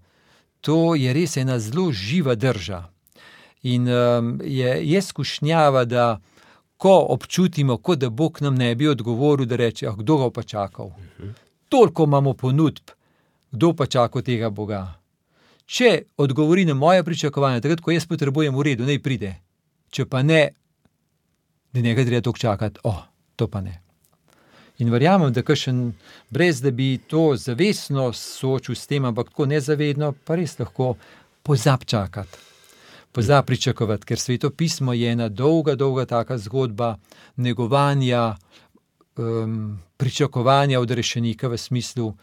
[0.62, 2.80] to je res ena zelo živa drža.
[3.64, 6.20] In um, je, je skušnjava, da
[6.78, 10.44] ko občutimo, kot da Bog nam ne bi odgovoril, da reče: ah, kdo ga pa
[10.44, 10.92] čakal?
[11.70, 12.90] Toliko imamo ponudb,
[13.52, 14.82] kdo pa čaka tega Boga.
[15.66, 19.36] Če odgovori na moje pričakovanje, takrat, ko jaz potrebujem v redu, naj pride.
[19.94, 20.48] Če pa ne,
[21.74, 23.04] da ne gre toliko čakati, oh,
[23.36, 23.84] to pa ne.
[24.78, 25.94] In verjamem, da kašen,
[26.30, 30.94] brez da bi to zavestno soočil s tem, ampak tako nezavedno, pa res lahko
[31.44, 32.38] pozab čakati,
[33.12, 36.98] pozab pričakovati, ker sveto pismo je ena dolga, dolga taka zgodba
[37.36, 38.36] negovanja,
[39.18, 42.14] um, pričakovanja od rešenika v smislu,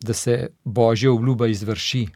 [0.00, 2.06] da se božja obljuba izvrši.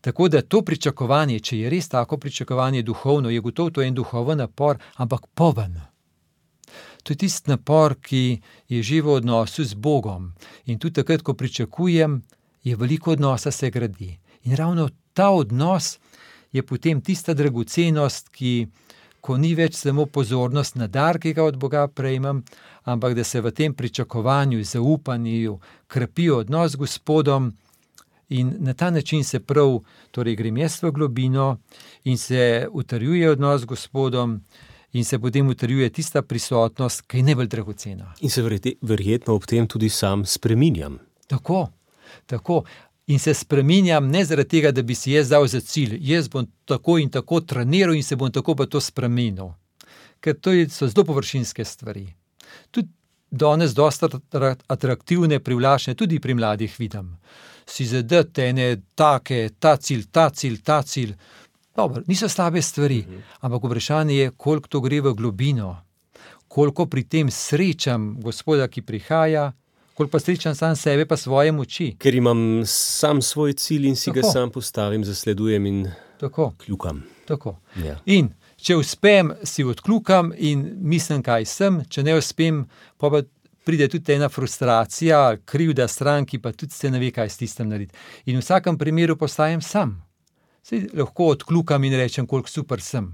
[0.00, 4.38] Tako da to pričakovanje, če je res tako pričakovanje duhovno, je gotovo to en duhoven
[4.38, 5.78] napor, ampak poven.
[7.02, 10.32] To je tisti napor, ki je že v odnosu z Bogom.
[10.66, 12.22] In tudi takrat, ko pričakujem,
[12.64, 14.18] je veliko odnosa se gradi.
[14.44, 15.98] In ravno ta odnos
[16.52, 18.68] je potem tista dragocenost, ki,
[19.20, 22.42] ko ni več samo pozornost na dar, ki ga od Boga prejmem,
[22.84, 27.52] ampak da se v tem pričakovanju, zaupanju krepi odnos z Gospodom.
[28.28, 29.80] In na ta način se prav,
[30.10, 31.56] torej grem jaz v globino
[32.04, 34.40] in se utrjuje odnos z Gospodom,
[34.92, 38.12] in se potem utrjuje tista prisotnost, ki je najbolj dragocena.
[38.20, 38.42] In se
[38.82, 40.98] verjetno ob tem tudi sam spreminjam.
[41.26, 41.68] Tako,
[42.26, 42.64] tako.
[43.06, 46.46] In se spreminjam ne zaradi tega, da bi si jaz dal za cilj, jaz bom
[46.64, 49.54] tako in tako treniral in se bom tako pa to spremenil.
[50.20, 52.06] Ker to so zelo površinske stvari.
[52.70, 52.88] Tudi
[53.30, 54.08] danes dosta
[54.66, 57.16] atraktivne, privlačne, tudi pri mladih vidim.
[57.66, 61.14] Si zadete ene take, ta cilj, ta cilj, ta cilj.
[61.78, 63.18] Dobro, niso slabe stvari, mhm.
[63.40, 65.76] ampak vprašanje je, koliko to gre v globino,
[66.48, 69.52] koliko pri tem srečam gospoda, ki prihaja,
[69.94, 71.92] koliko pa srečam sam sebe, pa svoje moči.
[71.98, 74.20] Ker imam sam svoj cilj in si Tako.
[74.20, 75.86] ga sam postavim, zasledujem in
[76.18, 76.52] Tako.
[76.64, 77.04] kljukam.
[77.28, 77.54] Tako.
[77.84, 77.94] Ja.
[78.06, 82.64] In če uspem, si odkljukam in mislim, kaj sem, če ne uspem,
[82.98, 83.22] pa, pa
[83.64, 87.94] pride tudi ena frustracija, krivda stranki, pa tudi se ne ve, kaj s tistem narediti.
[88.26, 90.07] In v vsakem primeru postajam sam.
[90.68, 93.08] Sej lahko odkljukam in rečem, koliko super sem.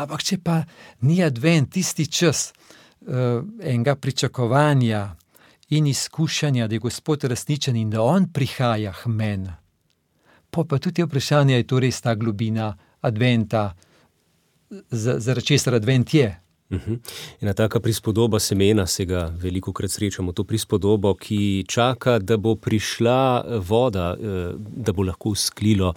[0.00, 0.62] Ampak če pa
[1.04, 5.02] ni advent, tisti čas uh, enega pričakovanja
[5.76, 9.52] in izkušanja, da je Gospod resničen in da On prihaja k meni,
[10.50, 13.74] pa, pa tudi vprašanje, je to res ta globina adventa,
[14.90, 16.30] zaradi česar advent je.
[16.70, 17.00] Uhum.
[17.40, 22.56] Ena taka prispodoba semena, se ga veliko krat srečamo, to prispodobo, ki čaka, da bo
[22.58, 25.92] prišla voda, eh, da bo lahko sklilo,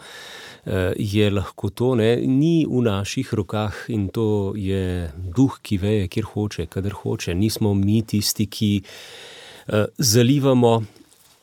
[0.65, 2.15] eh, je lahko to, ne?
[2.21, 7.34] ni v naših rokah in to je duh, ki veje, kjer hoče, kader hoče.
[7.34, 10.84] Nismo mi tisti, ki eh, zalivamo,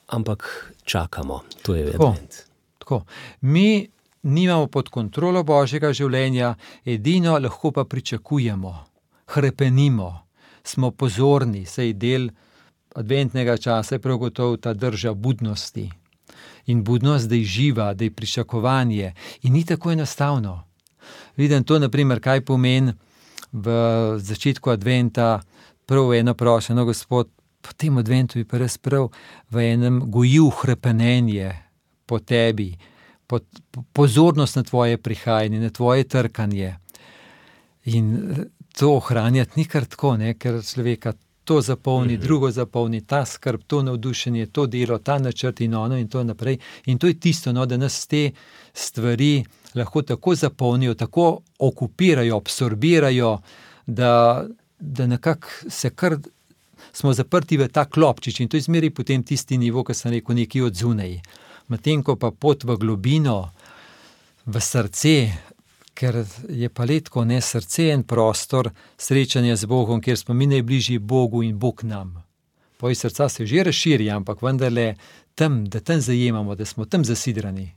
[0.07, 1.43] ampak čakamo.
[1.63, 2.45] To je evident.
[2.79, 3.03] Tako.
[3.41, 3.89] Mi
[4.23, 8.87] nimamo pod kontrolo božjega življenja, edino lahko pa pričakujemo,
[9.27, 10.27] krepenimo,
[10.63, 12.31] smo pozorni, sej del
[12.95, 15.91] adventnega časa je prav gotovo ta drža budnosti.
[16.67, 20.65] In budnost, da je živa, da je pričakovanje, in ni tako enostavno.
[21.37, 22.93] Vidim to, naprimer, kaj pomeni
[23.53, 23.71] v
[24.19, 25.41] začetku adventa,
[25.87, 29.11] prav eno prošeno, gospod, po tem adventu bi pa res prav
[29.51, 31.53] v enem gojil krepenje
[32.07, 32.77] po tebi,
[33.27, 36.77] po, po, pozornost na tvoje prihajanje, na tvoje trkanje.
[37.85, 38.07] In
[38.77, 40.35] to ohranjati ni kar tako, ne?
[40.35, 41.13] ker človeka
[41.45, 42.23] to zapolni, mm -hmm.
[42.23, 46.59] drugo zapolni, ta skrb, to navdušenje, to delo, ta načrt in ono in to naprej.
[46.87, 48.31] In to je tisto, no, da nas te
[48.75, 53.39] stvari lahko tako zapolnijo, tako okupirajo, absorbirajo,
[53.87, 54.47] da,
[54.79, 56.17] da nekako se kar.
[56.93, 60.65] Smo zaprti v ta klopčič in to izmeri potem tisti nivo, ki sem rekel, nekje
[60.65, 61.21] od zunaj
[61.69, 63.51] medtem ko pa pot v globino,
[64.47, 65.15] v srce,
[65.97, 70.99] ker je pa letko ne srce in prostor srečanja z Bogom, kjer smo mi najbližji
[70.99, 72.23] Bogu in Bog nam.
[72.77, 74.95] Poj srca se že razširi, ampak vendarle
[75.35, 77.73] tam, da tam zajemamo, da smo tam zasidrani.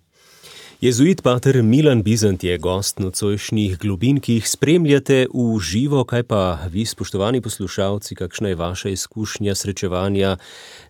[0.82, 6.06] Jezuit pater Milan Bizant je gost nocojšnjih globin, ki jih spremljate v živo.
[6.08, 10.38] Kaj pa vi, spoštovani poslušalci, kakšna je vaša izkušnja srečevanja,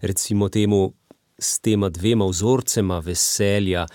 [0.02, 0.94] recimo temu
[1.40, 3.88] s tema dvema vzorcema veselja,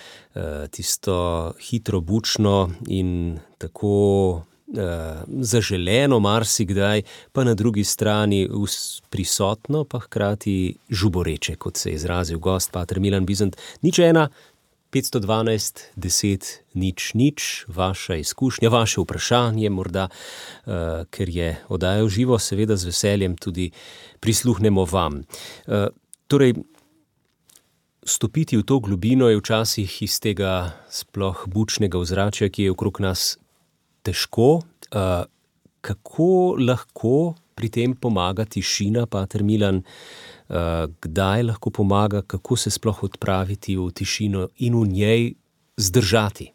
[0.71, 4.43] tisto hitro, bučno in tako
[4.79, 8.49] eh, zaželeno, marsikdaj, pa na drugi strani
[9.11, 13.57] prisotno, pa hkrati žuboreče, kot se je izrazil gost Pater Milan Bizant.
[13.83, 14.29] Nič ena.
[14.95, 16.45] 512, 10,
[16.79, 23.35] nič, nič, vaša izkušnja, vaše vprašanje, morda, uh, ker je oddajal živo, seveda z veseljem
[23.35, 23.73] tudi
[24.23, 25.25] prisluhnemo vam.
[25.67, 25.91] Uh,
[26.31, 26.55] torej,
[28.05, 33.39] stopiti v to globino je včasih iz tega sploh bučnega ozračja, ki je okrog nas
[34.05, 34.61] težko.
[34.93, 35.25] Uh,
[35.81, 43.03] kako lahko pri tem pomaga tišina, Pater Milan, uh, kdaj lahko pomaga, kako se sploh
[43.05, 45.35] odpraviti v tišino in v njej
[45.77, 46.53] zdržati?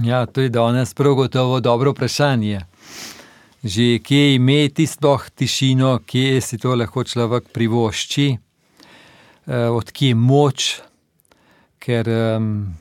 [0.00, 2.60] Ja, to je danes prav gotovo dobro vprašanje.
[3.64, 8.49] Že kje imeti sploh tišino, kje si to lahko človek privošči?
[9.46, 10.82] Eh, odkje moč,
[11.80, 12.74] ker um,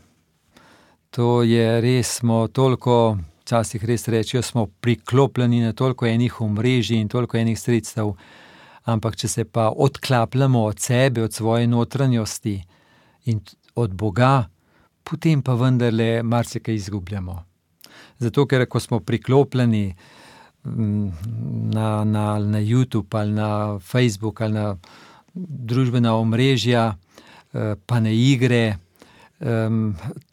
[1.09, 7.07] to je res, smo toliko, včasih res rečejo, smo priklopljeni na toliko enih omrežij in
[7.07, 8.11] toliko enih sredstev.
[8.91, 12.57] Ampak, če se pa odklapljamo od sebe, od svoje notranjosti
[13.31, 13.39] in
[13.75, 14.49] od Boga,
[15.03, 17.43] potem pa vendarle marsikaj izgubljamo.
[18.19, 19.95] Zato, ker ko smo priklopljeni
[20.65, 24.75] na, na, na YouTube ali na Facebook ali na
[25.35, 26.95] družbena omrežja,
[27.53, 28.79] eh, pa ne igre,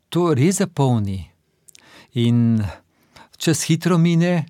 [0.09, 1.31] to res zapolni.
[2.15, 2.59] In
[3.39, 4.47] čas hitro mine,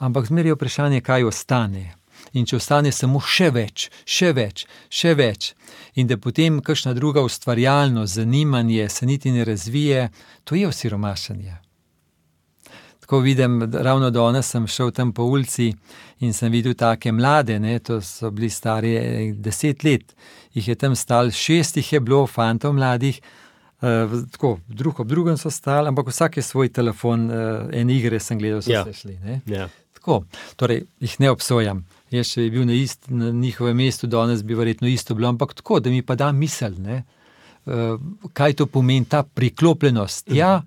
[0.00, 1.92] ampak zmeraj je vprašanje, kaj ostane.
[2.32, 5.50] In če ostane samo še več, še več, še več,
[5.92, 10.08] in da potem kakšna druga ustvarjalnost, zanimanje se niti ne razvije,
[10.48, 11.61] to je osiromašanje
[13.02, 15.72] tako vidim, ravno danes sem šel tam po ulici
[16.22, 20.14] in sem videl take mlade, ne, to so bili stari eh, deset let,
[20.54, 23.18] jih je tam stal, šest jih je bilo, fantov mladih,
[23.82, 28.20] uh, tako drug ob drugem so stali, ampak vsak je svoj telefon, uh, en igre
[28.20, 28.84] sem gledal, so ja.
[28.84, 29.18] se šli.
[29.50, 29.66] Ja.
[29.98, 30.22] Tako,
[30.56, 31.82] torej jih ne obsojam.
[32.12, 35.56] Jaz, če bi bil na, ist, na njihovem mestu, danes bi verjetno isto bilo, ampak
[35.58, 37.02] tako, da mi pa da misel, ne,
[37.66, 37.96] uh,
[38.32, 40.30] kaj to pomeni ta priklopljenost.
[40.30, 40.60] Ja,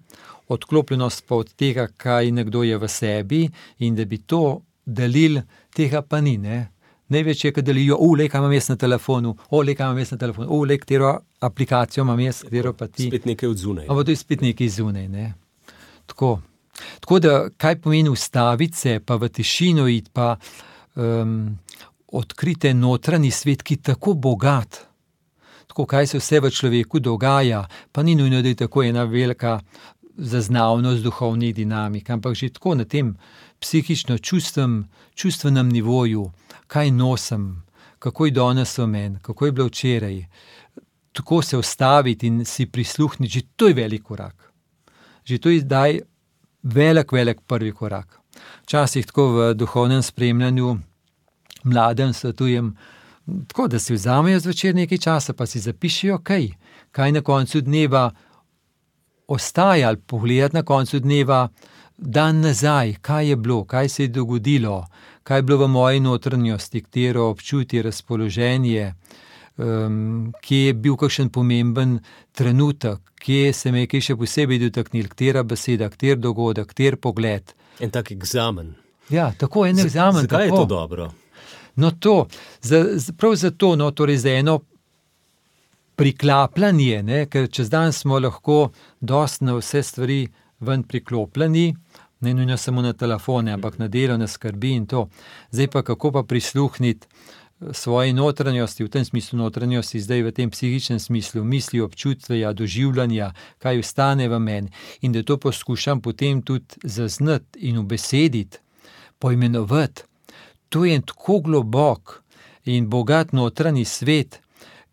[0.47, 5.41] odklopljenost pa od tega, kaj nekdo je v sebi, in da bi to delil,
[5.75, 6.37] tega pa ni.
[6.37, 6.67] Ne.
[7.09, 10.17] Največ je, da delijo, ule, kaj imam jaz na telefonu, ule, kaj imam jaz na
[10.17, 13.09] telefonu, ule, katero aplikacijo imam jaz, katero pa ti.
[13.09, 13.87] Spet nekaj od zunaj.
[13.89, 15.07] Ampak to je spet nekaj zunaj.
[15.07, 15.33] Ne.
[16.05, 16.39] Tako.
[16.99, 20.35] Tako da, kaj pomeni ustaviti se, pa v tišino iti, pa
[20.95, 21.57] um,
[22.07, 24.81] odkrite notranji svet, ki je tako bogat.
[25.67, 29.59] Tako, kaj se vse v človeku dogaja, pa ni nujno, da je tako ena velika
[30.17, 33.17] zaznavnost duhovnih dinamik, ampak že tako na tem
[33.61, 36.31] psihično-čustvenem nivoju,
[36.67, 37.63] kaj nosim,
[37.99, 40.25] kako je danes v meni, kako je bilo včeraj.
[41.13, 44.53] Tako se ustaviti in si prisluhniti, že to je velik korak.
[45.23, 45.99] Že to je zdaj
[46.63, 48.19] velik, velik prvi korak.
[48.63, 50.77] Včasih tako v duhovnem spremljanju
[51.63, 52.75] mladim svetujem,
[53.47, 56.47] tako da si vzamejo zvečer nekaj časa, pa si zapišijo, kaj,
[56.91, 58.11] kaj na koncu dneva
[59.27, 61.47] ostaja, ali pogledati na koncu dneva,
[61.97, 64.87] dan nazaj, kaj je bilo, kaj se je dogodilo,
[65.23, 68.93] kaj je bilo v moji notranjosti, katero občutje, razpoloženje,
[69.57, 71.99] um, kje je bil kakšen pomemben
[72.31, 77.55] trenutek, kje se me je kaj še posebej dotaknil, katera beseda, kater dogodek, kater pogled.
[77.79, 78.75] En tak egzamen.
[79.09, 80.27] Ja, tako je en egzamen.
[80.27, 81.11] Zakaj je to dobro?
[81.75, 82.27] No, to,
[82.61, 82.85] za,
[83.17, 84.59] prav zato, no, torej za eno
[85.95, 90.27] priklapljanje, ne, ker čez dan smo lahko dosti na vse stvari
[90.59, 91.75] ven priklopljeni,
[92.19, 95.07] ne nujno samo na telefone, ampak na delo, na skrbi in to.
[95.51, 97.07] Zdaj pa kako pa prisluhniti
[97.71, 103.79] svoji notranjosti, v tem smislu notranjosti, zdaj v tem psihičnem smislu, misli, občutja, doživljanja, kaj
[103.79, 104.71] ustane v meni
[105.01, 108.57] in da to poskušam potem tudi zaznati in ubesediti,
[109.19, 110.03] poimenovati.
[110.69, 112.21] To je tako globok
[112.65, 114.41] in bogat notranji svet,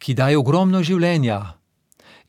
[0.03, 1.40] ki daje ogromno življenja.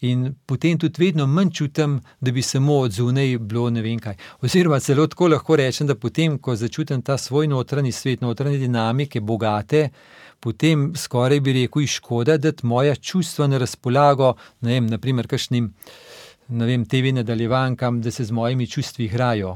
[0.04, 4.18] In potem tudi vedno manj čutim, da bi samo od zunaj bilo ne vem kaj.
[4.44, 9.22] Oziroma, celo tako lahko rečem, da potem, ko začutim ta svoj notranji svet, notranje dinamike,
[9.24, 9.90] bogate,
[10.44, 15.72] potem skoraj bi rekel, škoda, da moja čustva na razpolago, ne vem, naprimer, kakšnim,
[16.50, 19.56] vem, TV nadaljevankam, da se z mojimi čustvi igrajo.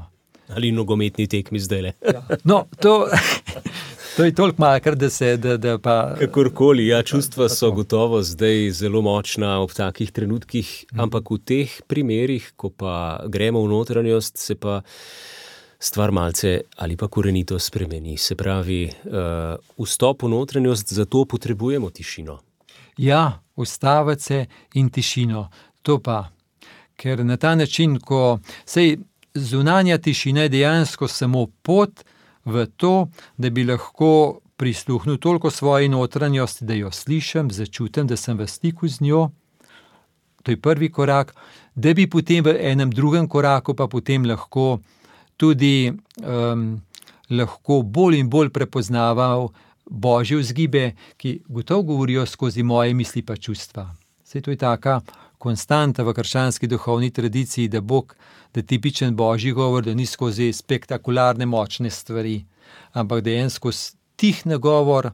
[0.55, 1.91] Ali nogometni tekmi zdaj le.
[2.13, 2.23] Ja.
[2.47, 3.01] No, to,
[4.17, 5.37] to je toliko malo, da se.
[5.37, 10.99] Da, da pa, Kakorkoli, ja, čustva so gotovo zdaj zelo močna ob takih trenutkih, Mhm.
[11.01, 14.81] ampak v teh primerih, ko pa gremo v notranjost, se pa
[15.79, 18.17] stvar malce ali pa korenito spremeni.
[18.17, 22.39] Se pravi, uh, vstop v notranjost, zato potrebujemo tišino.
[22.97, 25.49] Ja, ustaviti se in tišino.
[25.81, 26.29] To pa,
[26.95, 28.97] ker na ta način, ko sej
[29.33, 32.03] zunanja tišina je dejansko samo pot
[32.47, 38.37] v to, da bi lahko prisluhnil toliko svoji notranjosti, da jo slišim, začutim, da sem
[38.37, 39.29] v stiku z njo.
[40.43, 41.35] To je prvi korak,
[41.75, 44.79] da bi potem v enem drugem koraku pa potem lahko
[45.37, 45.91] tudi
[46.23, 46.81] um,
[47.29, 49.51] lahko bolj in bolj prepoznaval
[49.85, 53.93] božje vzgibe, ki gotovo govorijo skozi moje misli pa čustva.
[54.23, 55.01] Vse to je taka
[55.37, 58.15] konstanta v krščanski duhovni tradiciji, da Bog,
[58.57, 62.45] da je tipičen božji govor, da ni skozi spektakularne, močne stvari,
[62.91, 65.11] ampak da je en skozi tih nagovor,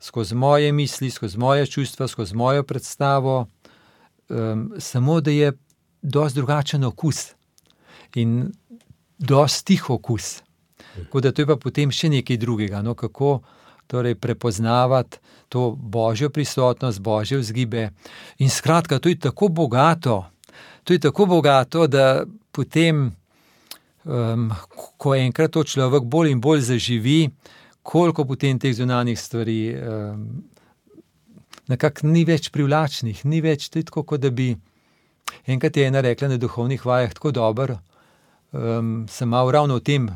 [0.00, 3.46] skozi moje misli, skozi moje čustva, skozi mojo predstavo,
[4.28, 5.52] um, samo da je
[6.02, 7.34] dosti drugačen okus
[8.14, 8.52] in
[9.18, 10.42] dosti tih okus.
[10.96, 13.42] Tako da to je pa potem še nekaj drugega, no, kako
[13.86, 15.18] torej prepoznavati
[15.48, 17.90] to božjo prisotnost, božje vzgibe.
[18.38, 20.24] In skratka, to je tako bogato,
[20.84, 22.24] to je tako bogato, da
[22.56, 23.10] potem,
[24.04, 24.48] um,
[24.96, 27.26] ko enkrat to človek bolj in bolj zaživi,
[27.86, 30.22] koliko potem teh zunanjih stvari um,
[31.70, 34.54] nekako ni več privlačnih, ni več tako, kot da bi.
[35.46, 37.78] Enkrat je ena rekla na duhovnih vajah tako dobro.
[38.56, 40.06] Um, sem malo ravno o tem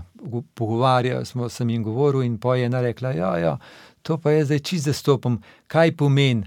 [0.55, 3.57] pogovarjal, smo sem jim govoril, in pa je ena rekla: Ja, ja,
[4.03, 5.41] to pa je zdaj čist zastopom.
[5.67, 6.47] Kaj pomeni,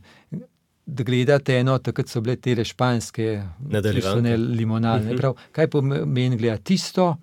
[0.85, 4.37] da gledate eno, takrat so bile te španske, Nadaljevanke.
[4.37, 5.13] limonadne.
[5.13, 5.17] Mhm.
[5.17, 7.17] Prav, kaj pomeni gledati tisto,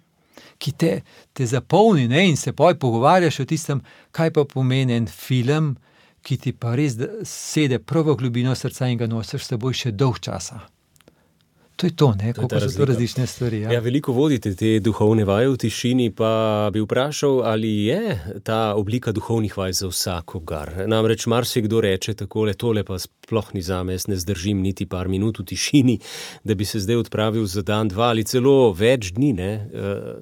[0.58, 1.02] ki te,
[1.32, 3.80] te zapolni ne, in se poj pogovarjaš o tistem,
[4.10, 5.76] kaj pa pomeni en film,
[6.22, 9.92] ki ti pa res sede prav v globino srca in ga nosiš s seboj še
[9.92, 10.60] dolg časa.
[11.80, 13.60] To je to, ne, To kako so to različne stvari.
[13.60, 13.72] Ja.
[13.72, 19.12] Ja, veliko vodite te duhovne vaje v tišini, pa bi vprašal, ali je ta oblika
[19.16, 20.74] duhovnih vaj za vsakogar.
[20.86, 25.08] Namreč marsikdo reče takole, tole pa sploh ni za me, jaz ne zdržim niti par
[25.08, 25.96] minut v tišini,
[26.44, 29.32] da bi se zdaj odpravil za dan, dva ali celo več dni.
[29.32, 30.20] Ne, eh,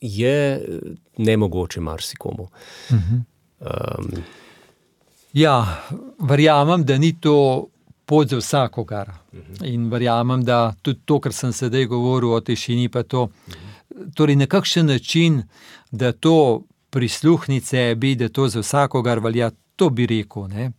[0.00, 0.78] je eh,
[1.18, 2.48] nemogoče marsikomu.
[2.90, 3.20] Mhm.
[3.60, 4.24] Um,
[5.32, 5.82] Ja,
[6.20, 7.68] verjamem, da ni to
[8.06, 9.10] pot za vsakogar.
[9.64, 13.28] In verjamem, da tudi to, kar sem sedaj govoril o tišini, pa to,
[14.14, 15.42] torej na kakšen način,
[15.90, 20.48] da to prisluhni sebi, da to za vsakogar velja, to bi rekel.
[20.48, 20.72] Ne?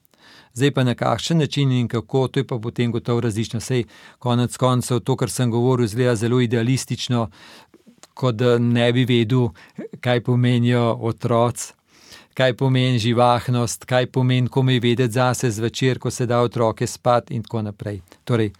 [0.53, 3.59] Zdaj pa na kakšen način in kako, to je pa potem gotovo različno.
[3.59, 3.84] Sej
[4.19, 7.30] konec koncev to, kar sem govoril, zgleda zelo idealistično,
[8.13, 9.49] kot da ne bi vedel,
[10.01, 11.74] kaj pomenijo otroci
[12.34, 17.43] kaj pomeni živahnost, kaj pomeni komaj vedeti zase zvečer, ko se da otroke spat in
[17.43, 18.01] tako naprej.
[18.23, 18.51] Torej,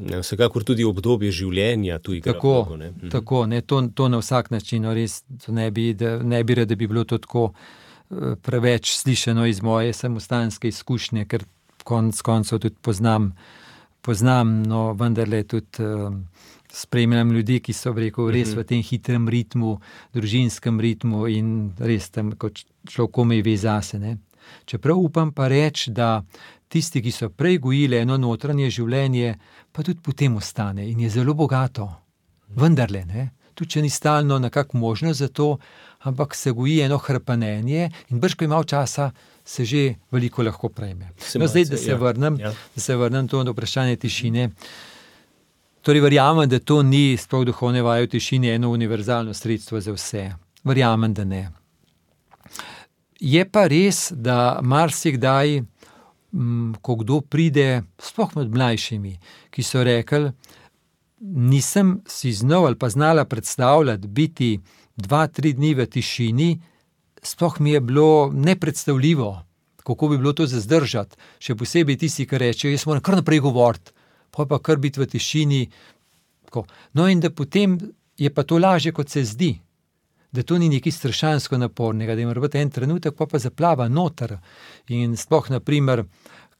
[0.00, 2.32] ne, vsekakor tudi obdobje življenja tu igra.
[2.32, 2.90] tako, vlogo, ne.
[2.90, 3.08] Mhm.
[3.10, 6.68] tako ne, to, to na vsak način, no, res ne bi, da, ne bi rad,
[6.68, 11.44] da bi bilo to tako eh, preveč slišano iz moje samostanske izkušnje, ker
[11.84, 13.32] konec koncev tudi poznam,
[14.02, 15.82] poznam no vendarle tudi.
[15.82, 16.24] Um,
[16.76, 19.78] Spremljam ljudi, ki so rekel, res v tem hitrem ritmu,
[20.12, 21.48] družinskem ritmu in
[21.80, 24.00] res tam, kot človek, komaj ve zase.
[24.02, 24.16] Ne.
[24.68, 26.20] Čeprav upam pa reči, da
[26.68, 29.38] tisti, ki so prej gojili eno notranje življenje,
[29.72, 31.88] pa tudi potem ostane in je zelo bogato.
[32.56, 33.30] Vendarle, ne.
[33.56, 35.56] tudi če ni stalno nekako možno za to,
[36.04, 39.10] ampak se goji eno hrpanenje in brž, ko ima časa,
[39.44, 41.08] se že veliko lahko prejme.
[41.40, 41.96] No, zdaj, da se ja.
[41.96, 42.52] vrnem, Ja.
[42.74, 44.50] da se vrnem to na vprašanje tišine.
[45.86, 50.22] Torej, verjamem, da to ni sploh duhovne vaje v tišini eno univerzalno sredstvo za vse.
[50.66, 51.42] Verjamem, da ne.
[53.22, 55.60] Je pa res, da marsikdaj,
[56.32, 59.12] mm, ko kdo pride, sploh med mlajšimi,
[59.54, 60.32] ki so rekli,
[61.54, 64.50] nisem si znal ali pa znala predstavljati biti
[64.96, 66.48] dva, tri dni v tišini,
[67.22, 69.30] sploh mi je bilo nepredstavljivo,
[69.86, 71.14] kako bi bilo to za zdržati.
[71.38, 73.94] Še posebej tisti, ki rečejo, jaz moram kar naprej govoriti,
[74.36, 75.62] pa pa kar biti v tišini.
[76.44, 76.66] Tako.
[76.92, 77.78] No, in da potem
[78.16, 79.56] je pa to lažje, kot se zdi.
[80.32, 84.36] Da to ni nekaj strašansko napornega, da ima biti en trenutek, pa pa zaplava noter.
[84.88, 86.04] In sploh, naprimer,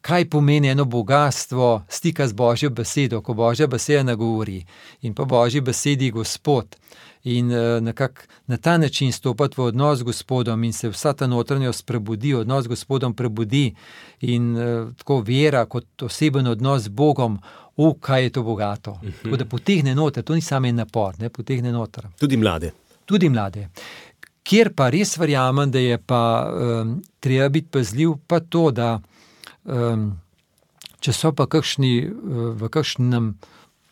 [0.06, 4.64] kaj pomeni eno bogatstvo stika z Božjo besedo, ko Božja beseda nagovori
[5.00, 6.76] in po Božji besedi Gospod.
[7.24, 11.26] In eh, nekako na ta način stopiti v odnos z Gospodom, in se vsa ta
[11.26, 13.74] notranjost prebudi, odnos z Gospodom prebudi,
[14.20, 17.38] in eh, tako vera kot oseben odnos z Bogom,
[17.76, 18.90] v kaj je to bogato.
[18.90, 19.22] Uh -huh.
[19.22, 22.72] Tako da potegne noter, to ni samo en napor, ne potegne noter Tudi mlade.
[23.04, 23.68] tudi mlade.
[24.42, 29.00] Kjer pa res verjamem, da je pa um, treba biti pazljiv, pa to, da
[29.64, 30.20] um,
[31.00, 33.34] če so pa kakšni uh, v kakšnem,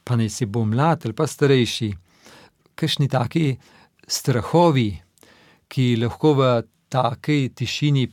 [0.05, 1.95] pa naj si bo mlad ali pa starejši,
[2.74, 3.59] kakšni taki
[4.07, 5.01] strahovi,
[5.68, 8.09] ki lahko v taki tišini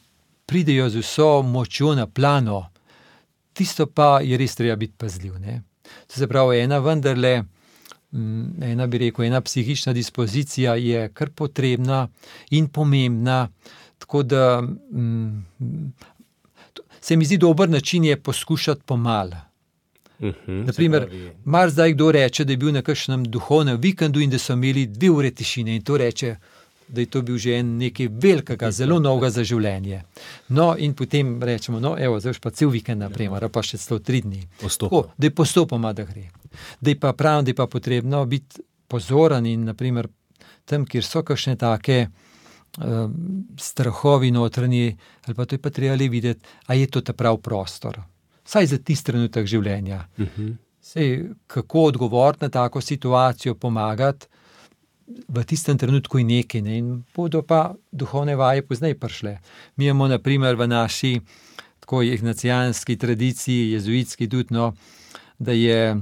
[0.45, 2.70] pridejo z vso močjo na plano,
[3.53, 5.39] tisto pa je res treba biti pazljiv.
[5.39, 5.61] Ne?
[6.07, 7.43] To se pravi, ena vendarle.
[8.11, 12.07] Mm, Ena bi rekel, ena psihična dispozicija je kar potrebna
[12.49, 13.49] in pomembna.
[13.97, 15.45] Tako da mm,
[17.01, 19.37] se mi zdi dober način je poskušati pomalo.
[20.19, 21.07] Mhm, Naprimer,
[21.45, 24.85] mar zdaj kdo reče, da je bil na kakšnem duhovnem vikendu in da so imeli
[24.85, 26.35] dve ure tišine in to reče,
[26.91, 30.01] da je to bil že en nekaj velikega, zelo novega za življenje.
[30.49, 34.01] No, in potem rečemo, no, evo, zdaj pa cel vikend, naprimer, ali pa še celo
[34.03, 34.43] tri dni.
[34.61, 34.89] Postopno.
[35.01, 36.27] Tako, da je postopoma, da gre.
[36.81, 40.09] Da je pa pravim, da je pa potrebno biti pozoren in naprimer
[40.65, 43.15] tam, kjer so kakšne take um,
[43.59, 47.39] strahovi notranji, ali pa to je pa treba le videti, a je to ta prav
[47.39, 48.01] prostor.
[48.43, 50.03] Saj za tisti trenutek življenja.
[50.19, 50.51] Mhm.
[50.81, 54.25] Sej, kako odgovoriti na tako situacijo, pomagati
[55.27, 56.77] v tistem trenutku in nekaj, ne?
[56.77, 59.37] in bodo pa duhovne vaje pozneje prišle.
[59.75, 61.19] Mi imamo, naprimer, v naši
[61.79, 64.73] tako ignacijanski tradiciji, jezuitski tudi, no,
[65.39, 65.97] da je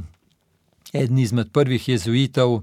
[0.93, 2.61] eden izmed prvih jezuitov,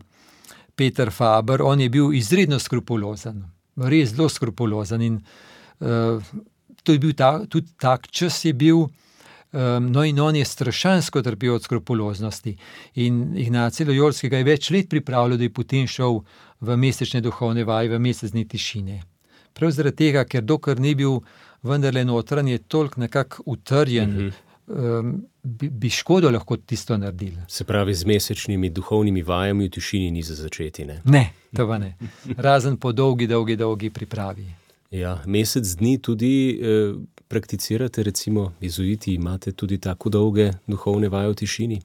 [0.77, 3.41] Peter Faber, on je bil izredno skrupulozen,
[3.77, 5.03] res zelo skrupulozen.
[5.03, 5.15] In
[5.81, 6.21] uh,
[6.83, 8.87] to je bil ta, tudi tak čas je bil.
[9.57, 12.57] Um, no, in on je strašansko trpel od skrupuloznosti.
[12.95, 16.19] In Ignacij Lojolski ga je več let pripravljal, da je potem šel
[16.61, 18.99] v mesečne duhovne vaje, v mesečne tišine.
[19.57, 21.23] Prav zaradi tega, ker dokler ni bil
[21.65, 24.35] vendarle notranje toliko nekako utrjen, uh
[24.69, 25.01] -huh.
[25.01, 27.39] um, bi, bi škodo lahko tisto naredili.
[27.49, 30.85] Se pravi, z mesečnimi duhovnimi vajami v tišini ni za začeti.
[30.85, 31.01] Ne?
[31.05, 31.97] Ne, to pa ne.
[32.37, 34.47] Razen po dolgi, dolgi, dolgi pripravi.
[34.91, 36.95] Ja, mesec dni tudi eh,
[37.29, 41.81] prakticirate, recimo, izuiti, imate tudi tako dolge duhovne vaje v tišini.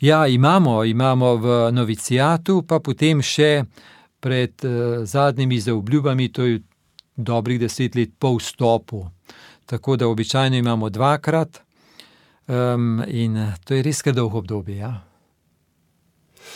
[0.00, 3.64] Ja, imamo, imamo v novicijatu, pa potem še
[4.20, 6.62] pred uh, zadnjimi zaobljubami, to je
[7.16, 9.06] dobrih deset let po vstopu.
[9.66, 11.60] Tako da običajno imamo dvakrat,
[12.48, 14.76] um, in to je res kar dolgo obdobje.
[14.76, 15.09] Ja.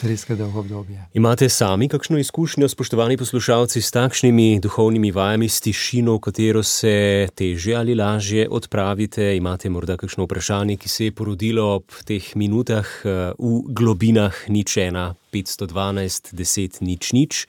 [0.03, 0.99] Res dolgo obdobje.
[1.15, 7.29] Imate sami kakšno izkušnjo, spoštovani poslušalci, s takšnimi duhovnimi vajami, s tišino, v katero se
[7.35, 9.37] teže ali lažje odpravite?
[9.37, 14.77] Imate morda kakšno vprašanje, ki se je porodilo ob teh minutah eh, v globinah nič
[14.77, 17.47] ena, 512, 10, nič nič,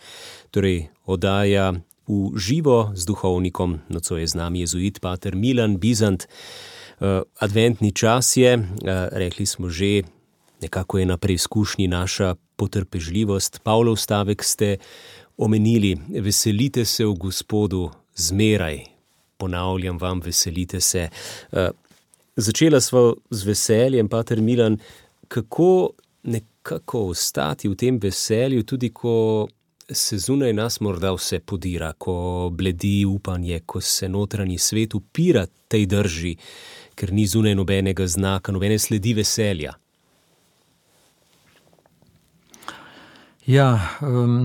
[0.51, 1.73] torej oddaja
[2.07, 6.25] v živo z duhovnikom, nocoj je z nami jezuit Pater Milan Bizant.
[6.25, 10.07] Eh, adventni čas je, eh, rekli smo že,
[10.61, 13.59] nekako je na preizkušnji naša potrpežljivost.
[13.63, 14.77] Pavlov stavek ste
[15.37, 18.79] omenili, veselite se v Gospodu zmeraj.
[19.37, 21.09] Ponavljam vam, veselite se.
[21.51, 21.69] Eh,
[22.35, 24.77] začela smo z veseljem, Pater Milan,
[25.27, 25.89] kako
[26.23, 29.47] nekako ostati v tem veselju, tudi ko
[29.91, 35.85] se zunaj nas morda vse podira, ko bledi upanje, ko se notranji svet upira tej
[35.85, 36.35] drži,
[36.95, 39.73] ker ni zunaj nobenega znaka, nobene sledi veselja.
[43.45, 43.79] Ja,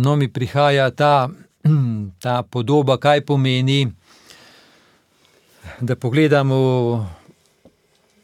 [0.04, 1.28] no, mi prihaja ta,
[2.22, 3.88] ta podoba, kaj pomeni,
[5.80, 6.58] da pogledamo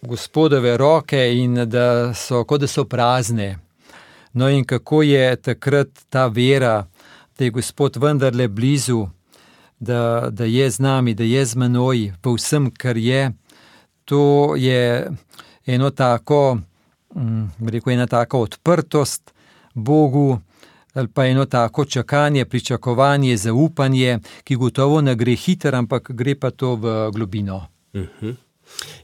[0.03, 3.59] gospodove roke in da so, kot da so prazne.
[4.33, 6.85] No, in kako je takrat ta vera,
[7.39, 9.07] da je Gospod vendarle blizu,
[9.79, 13.33] da, da je z nami, da je z menoj, v vsem, kar je.
[14.05, 15.11] To je
[15.67, 16.59] eno tako,
[17.71, 19.33] rekel, ena tako odprtost
[19.75, 20.41] Bogu,
[20.97, 26.51] ali pa eno tako čakanje, pričakovanje, zaupanje, ki gotovo ne gre hiter, ampak gre pa
[26.51, 27.67] to v globino.
[27.93, 28.09] Uh mhm.
[28.21, 28.35] -huh.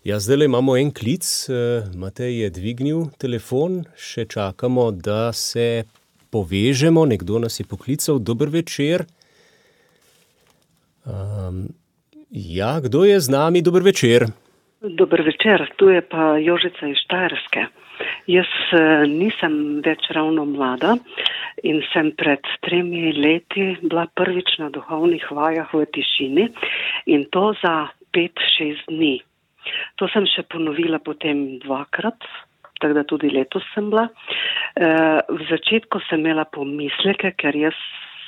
[0.04, 5.84] Ja, zdaj le imamo en klic, eh, Matej je dvignil telefon, še čakamo, da se
[6.30, 7.06] povežemo.
[7.06, 9.04] Nekdo nas je poklical, dober večer.
[11.04, 11.68] Um,
[12.30, 14.26] ja, kdo je z nami, dober večer?
[14.80, 17.66] Dober večer, tu je pa Jožica iz Štajerske.
[18.26, 20.96] Jaz eh, nisem več ravno mlada
[21.62, 26.48] in sem pred tremi leti bila prvič na duhovnih vajah v tišini
[27.06, 29.20] in to za pet, šest dni.
[30.00, 32.18] To sem še ponovila potem dvakrat,
[32.80, 34.08] tako da tudi letos sem bila.
[34.74, 37.76] Eh, v začetku sem imela pomisleke, ker jaz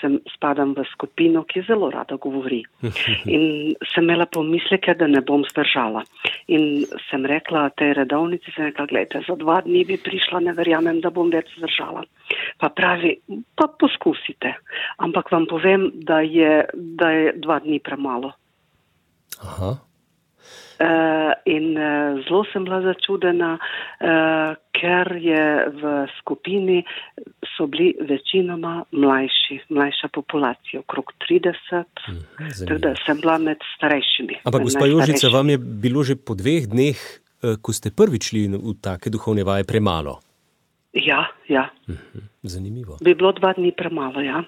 [0.05, 2.61] sem, spadam v skupino, ki zelo rada govori.
[3.25, 6.05] In sem imela pomisleke, da ne bom zdržala.
[6.53, 11.01] In sem rekla tej redovnici, sem rekla, gledajte, za dva dni bi prišla, ne verjamem,
[11.01, 12.05] da bom več zdržala.
[12.61, 13.17] Pa pravi,
[13.57, 14.53] pa poskusite.
[15.01, 16.61] Ampak vam povem, da je,
[17.01, 18.35] da je dva dni premalo.
[19.41, 19.73] Aha.
[20.75, 25.83] Uh, in uh, zelo sem bila začudena, uh, ker je v
[26.19, 26.81] skupini
[27.55, 34.41] so bili večinoma mlajši, mlajša populacija, okrog 30, mhm, tako da sem bila med starejšimi.
[34.43, 36.99] Ampak, gospa Jožica, vam je bilo že po dveh dneh,
[37.63, 40.19] ko ste prvič šli v take duhovne vaje, premalo?
[40.91, 41.71] Ja, ja.
[41.87, 42.35] Mhm.
[42.43, 42.99] Zanimivo.
[42.99, 44.43] Bi bilo dva dni premalo, ja.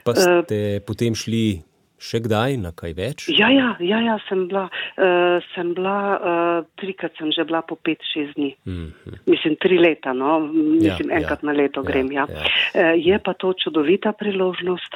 [0.00, 1.60] Pa ste uh, potem šli
[2.06, 3.26] Še kdaj, na kaj več?
[3.34, 7.74] Ja, ja, ja, ja sem bila, uh, sem bila uh, trikrat sem že bila po
[7.76, 8.54] pet, šest dni.
[8.64, 9.18] Mm -hmm.
[9.26, 12.12] Mislim, tri leta, no, mislim, ja, enkrat ja, na leto ja, grem.
[12.12, 12.26] Ja.
[12.30, 12.44] Ja.
[12.74, 14.94] Uh, je pa to čudovita priložnost,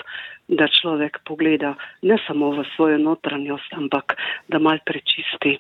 [0.48, 4.16] da človek pogleda ne samo v svojo notranjost, ampak
[4.48, 5.58] da mal prečisti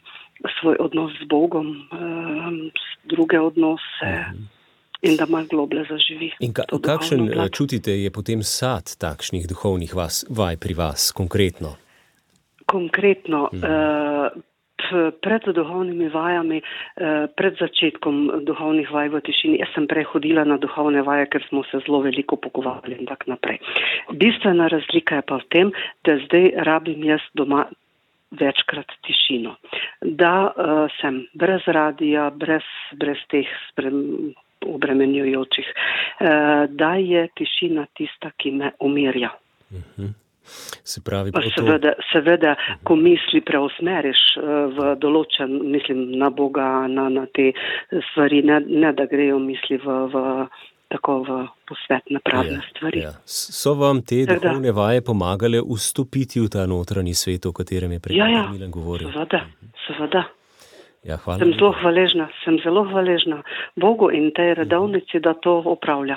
[0.60, 2.70] svoj odnos z Bogom, uh,
[3.04, 4.10] druge odnose.
[4.10, 4.59] Mm -hmm
[5.02, 6.30] in da malo globlje zaživi.
[6.40, 11.76] In ka, kakšen eh, čutite je potem sad takšnih duhovnih vas, vaj pri vas konkretno?
[12.66, 13.48] Konkretno.
[13.52, 13.64] Hmm.
[13.64, 14.42] Uh,
[15.20, 21.04] Pred duhovnimi vajami, eh, pred začetkom duhovnih vaj v tišini, jaz sem prehodila na duhovne
[21.04, 23.60] vaje, ker smo se zelo veliko pogovarjali in tako naprej.
[24.16, 25.72] Bistvena razlika je pa v tem,
[26.02, 27.68] da zdaj rabim jaz doma
[28.30, 29.54] večkrat tišino.
[30.00, 34.32] Da uh, sem brez radija, brez, brez teh sprem,
[34.66, 39.30] obremenjujočih, eh, da je tišina tista, ki me umirja.
[39.72, 40.06] Mhm.
[40.84, 44.40] Se pravi, pa seveda, seveda, ko misli preusmeriš eh,
[44.76, 47.52] v določen, mislim na Boga, na, na te
[48.10, 50.24] stvari, ne, ne da grejo misli v, v
[50.90, 51.38] tako v
[51.70, 53.04] posvet na pravne ja, stvari.
[53.04, 53.12] Ja.
[53.22, 58.18] So vam te duhovne vaje pomagale vstopiti v ta notranji svet, o katerem je prej
[58.18, 59.12] ja, ja, govoril?
[59.14, 59.44] Seveda,
[59.86, 60.26] seveda.
[61.02, 63.42] Ja, sem zelo hvaležna, sem zelo hvaležna
[63.80, 66.16] Bogu in tej redovnici, da to opravlja.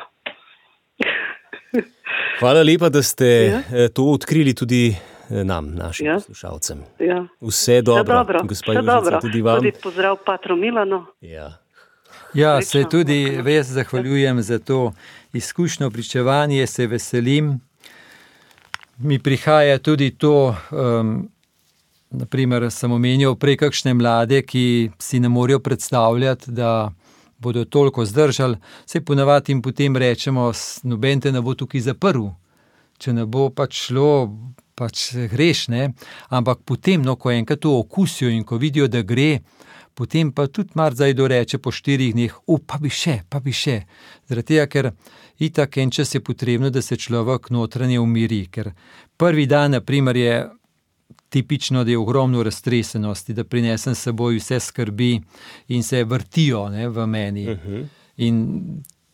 [2.39, 3.61] Hvala lepa, da ste ja.
[3.73, 6.13] Eh, to odkrili tudi eh, nam, našim ja.
[6.13, 6.83] poslušalcem.
[6.99, 7.25] Ja.
[7.41, 8.39] Vse dobro, dobro.
[8.43, 9.57] gospod Južica, tudi vam.
[9.57, 11.05] Tudi pozdrav Patro Milano.
[11.21, 11.63] Ja.
[12.33, 14.91] Ja, se tudi res zahvaljujem za to
[15.33, 17.59] izkušnjo pričevanje, se veselim.
[18.97, 21.29] Mi prihaja tudi to, um,
[22.13, 26.91] Naprimer, sem omenil prej kakšne mlade, ki si ne morejo predstavljati, da
[27.41, 30.51] bodo toliko zdržali, se ponavadi jim potem rečemo,
[30.83, 32.29] noben te ne bo tukaj zaprl.
[33.01, 34.29] Če ne bo pač šlo,
[34.77, 35.89] pač greš, ne.
[36.29, 39.41] Ampak potem, no, ko enkrat to okusijo in ko vidijo, da gre,
[39.97, 43.81] potem pa tudi marsikaj doreče po štirih dneh, u, pa bi še, pa bi še.
[44.29, 44.91] Zaradi tega, ker
[45.41, 48.71] itak en čas je potrebno, da se človek notranje umiri, ker
[49.17, 50.35] prvi dan, na primer, je
[51.33, 55.15] tipično, da je ogromno raztresenosti, da prinesem s seboj vse skrbi
[55.73, 57.47] in se vrtijo, ne, v meni.
[58.17, 58.37] In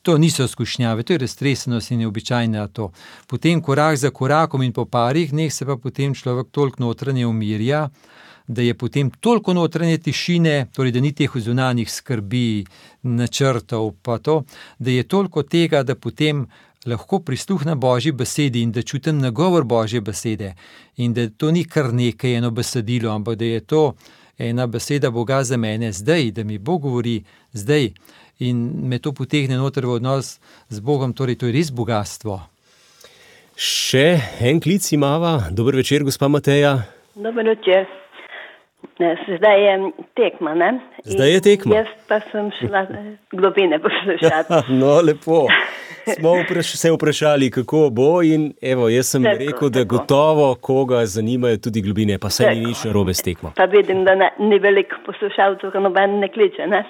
[0.01, 2.91] to niso skušnjave, to je raztresenost in je običajna to.
[3.27, 7.89] Potem korak za korakom in po parih dneh se pa potem človek toliko notranje umirja,
[8.47, 12.65] da je potem toliko notranje tišine, torej da ni teh zunanjih skrbi,
[13.03, 14.43] načrtov pa to,
[14.79, 16.47] da je toliko tega, da potem
[16.85, 20.53] lahko prisluhnem Božji besedi in da čutim nagovor Božje besede.
[20.97, 23.93] In da to ni kar nekaj eno besedilo, ampak da je to
[24.37, 27.89] ena beseda Boga za mene zdaj, da mi Bog govori zdaj
[28.39, 32.39] in me to potegne noter v odnos z Bogom, torej to je res bogatstvo.
[33.59, 34.05] Še
[34.39, 35.49] en klic imava.
[35.51, 36.77] Dober večer, gospa Mateja.
[37.15, 37.87] Dober večer.
[38.99, 40.71] Zdaj je tekma, ne?
[41.03, 41.75] Zdaj je tekma.
[41.75, 42.85] In jaz pa sem šla
[43.31, 44.63] globine poslušati.
[44.79, 45.47] no, lepo.
[46.11, 49.97] Smo vpraš se vprašali, kako bo, in evo, jaz sem Tako, rekel, da tako.
[49.97, 53.51] gotovo koga zanimajo tudi globine, pa se ni nič narobe s tekmo.
[53.55, 56.83] Pa vidim, da ne, ni veliko poslušalcev, ker noben ne kliče, ne?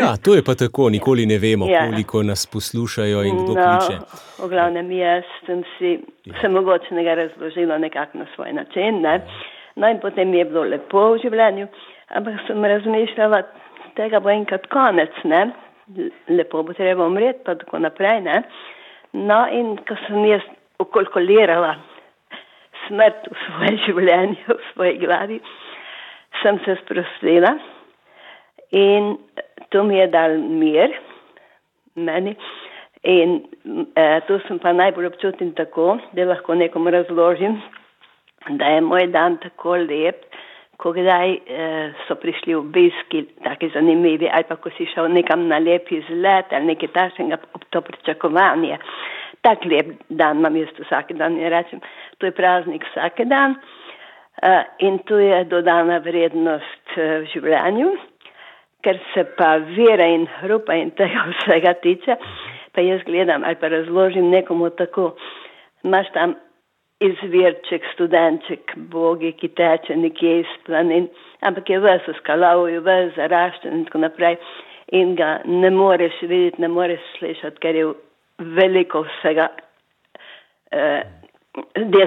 [0.00, 1.84] Ja, to je pa tako, nikoli ne vemo, Ja.
[1.84, 3.98] koliko nas poslušajo in kdo no, kliče.
[4.38, 5.98] v glavnem jaz sem si
[6.40, 9.20] se mogoče nekaj razložila nekako na svoj način, ne?
[9.76, 11.66] No in potem je bilo lepo v življenju,
[12.08, 13.42] ampak sem razmišljala,
[13.96, 15.50] tega bo enkrat konec, ne?
[16.28, 18.42] Lepo bo treba umreti, pa tako naprej, ne?
[19.12, 20.42] No in ko sem jaz
[20.82, 21.76] ukalkulirala
[22.86, 25.40] smrt v svoje življenje, v svoji glavi,
[26.42, 27.54] sem se sprostila
[28.74, 29.14] in
[29.70, 30.92] to mi je dal mir,
[31.94, 32.36] meni.
[33.06, 33.38] In
[33.94, 37.60] eh, to sem pa najbolj občutim tako, da lahko nekomu razložim,
[38.58, 40.24] da je moj dan tako lep,
[40.76, 45.58] ko kdaj eh, so prišli obiski, taki zanimivi, ali pa ko si šel nekam na
[45.58, 47.38] lep izlet ali nekaj takšnega,
[47.70, 48.78] to pričakovanje.
[49.40, 51.80] Tak lep dan imam jaz vsak dan in rečem,
[52.18, 53.56] to je praznik vsak dan
[54.42, 57.96] eh, in tu je dodana vrednost eh, v življenju,
[58.84, 62.18] ker se pa vere in hrupa in tega vsega tiče,
[62.76, 65.14] pa jaz gledam ali pa razložim nekomu tako,
[65.84, 66.36] imaš tam
[67.00, 71.08] izvirček, studenček, bogi, ki teče nekje iz planin,
[71.44, 74.38] ampak je ves v skalavju, ves zaraščen in tako naprej.
[74.96, 77.86] In ga ne moreš videti, ne moreš slišati, ker je
[78.56, 79.48] veliko vsega,
[80.72, 81.02] eh,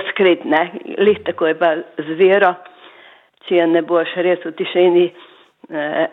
[0.09, 0.63] skrit, ne.
[0.97, 2.53] Lih tako je pa z vero,
[3.45, 5.05] če je ne boš res v tišini
[5.69, 6.07] eh,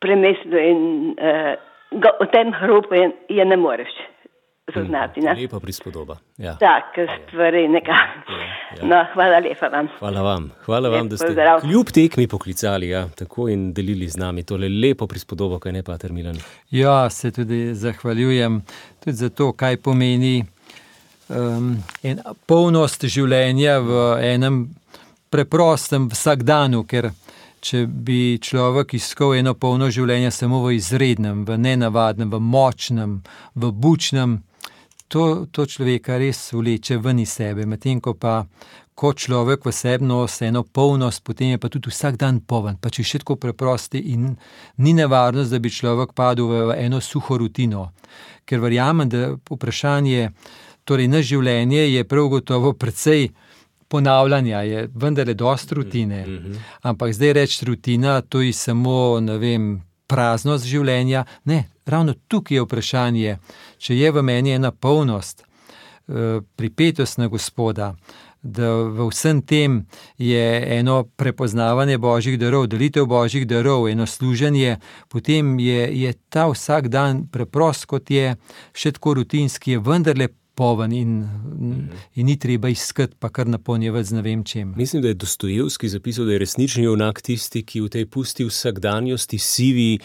[0.00, 1.56] premislil in eh,
[1.90, 3.92] ga, v tem hrupu je, je ne moreš
[4.74, 5.20] zaznati.
[5.20, 5.34] Ne?
[5.34, 6.16] Lepa prispodoba.
[6.38, 6.56] Ja.
[6.56, 6.84] Tak,
[7.28, 8.32] stvari nekako.
[8.80, 8.86] ja.
[8.86, 9.88] No, hvala lepa vam.
[9.98, 11.60] Hvala vam, hvala vam, Lep da ste pozdrav.
[11.60, 15.98] kljub tekmi poklicali ja, tako in delili z nami tole lepo prispodobo, kaj ne pa
[15.98, 16.36] termilan.
[16.70, 18.62] Ja, se tudi zahvaljujem
[19.04, 20.44] tudi za to, kaj pomeni
[21.28, 24.64] um, en, polnost življenja v enem
[25.30, 27.10] preprostem vsakdanu, ker
[27.64, 33.22] če bi človek iskal eno polno življenje samo v izrednem, v nenavadnem, v močnem,
[33.54, 34.42] v bučnem,
[35.08, 38.44] to, to človeka res vleče ven iz sebe, medtem ko pa
[38.94, 42.90] ko človek v sebi nosi eno polnost, potem je pa tudi vsak dan poln, pa
[42.90, 44.36] če še tako preprosti in
[44.78, 47.90] ni nevarnost, da bi človek padel v eno suho rutino.
[48.46, 50.30] Ker verjamem, da vprašanje,
[50.86, 53.32] torej naš življenje je prav gotovo precej
[53.90, 56.22] ponavljanja, je vendar je dost rutine.
[56.82, 61.24] Ampak zdaj reči rutina, to je samo, ne vem, praznost življenja.
[61.50, 63.36] Ne, ravno tukaj je vprašanje,
[63.78, 65.44] če je v meni ena polnost,
[66.08, 67.94] eh, pripetost na Gospoda,
[68.44, 69.86] da v vsem tem
[70.18, 74.76] je eno prepoznavanje božjih darov, delitev božjih darov, eno služenje,
[75.08, 78.36] potem je, je ta vsak dan preprost, kot je,
[78.76, 81.24] še tako rutinski, je vendarle poven in,
[82.14, 84.74] in ni treba iskati, pa kar napolnjevati z ne vem čem.
[84.76, 89.38] Mislim, da je Dostojevski zapisal, da je resnični junak tisti, ki v tej pusti vsakdanjosti
[89.38, 89.98] sivi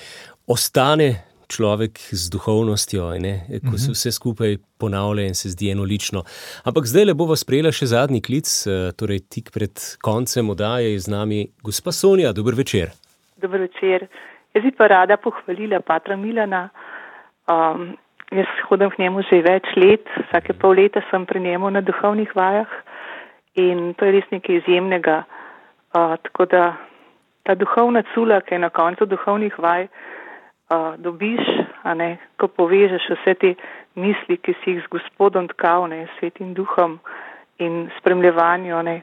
[0.48, 3.34] ostane človek z duhovnostjo, ne,
[3.66, 6.24] ko se vse skupaj ponavlja in se zdi enolično.
[6.70, 9.74] Ampak zdaj le bova sprejela še zadnji klic, eh, torej tik pred
[10.06, 12.94] koncem oddaje je z nami gospa Sonja, dober večer.
[13.42, 14.08] Dobro večer.
[14.54, 16.70] Jaz bi pa rada pohvalila Patra Milana.
[17.50, 17.98] Um,
[18.32, 22.30] jaz hodim k njemu že več let, vsake pol leta sem pri njemu na duhovnih
[22.36, 22.70] vajah
[23.56, 25.24] in to je res nekaj izjemnega.
[25.98, 26.78] Uh, tako da
[27.44, 30.19] ta duhovna cula, ki je na koncu duhovnih vaj, uh,
[30.98, 31.42] dobiš,
[31.96, 33.54] ne, ko povežeš vse te
[33.96, 37.00] misli, ki si jih z gospodom tkal, ne, svetim duhom
[37.60, 39.02] in spremljevanju, ne,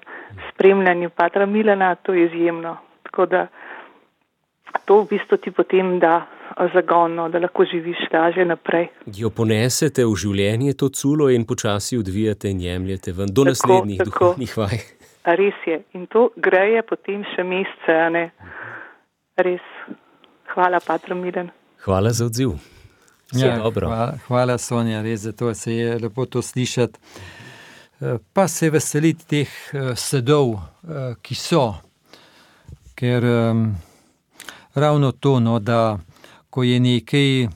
[0.52, 2.76] spremljanju patra Milana, to je izjemno.
[3.02, 3.46] Tako da
[4.84, 6.26] to v bistvu ti potem da
[6.74, 8.88] zagonno, da lahko živiš lažje naprej.
[9.06, 13.98] Jo ponesete v življenje to culo in počasi odvijate in jemljete ven do tako, naslednjih
[13.98, 14.10] tako.
[14.10, 14.78] duhovnih vaj.
[15.26, 15.82] Res je.
[15.98, 18.30] In to greje potem še mesece, a ne?
[19.36, 19.64] Res.
[20.56, 21.50] Hvala, Patro Miren.
[21.84, 22.54] Hvala za odziv.
[23.32, 26.98] Ja, hvala, hvala, Sonja, res za to se je lepo to slišati.
[28.00, 31.74] Eh, pa se veseliti teh eh, sedov, eh, ki so.
[32.96, 33.74] Ker um,
[34.74, 35.98] ravno to, no, da
[36.50, 37.48] ko je nekaj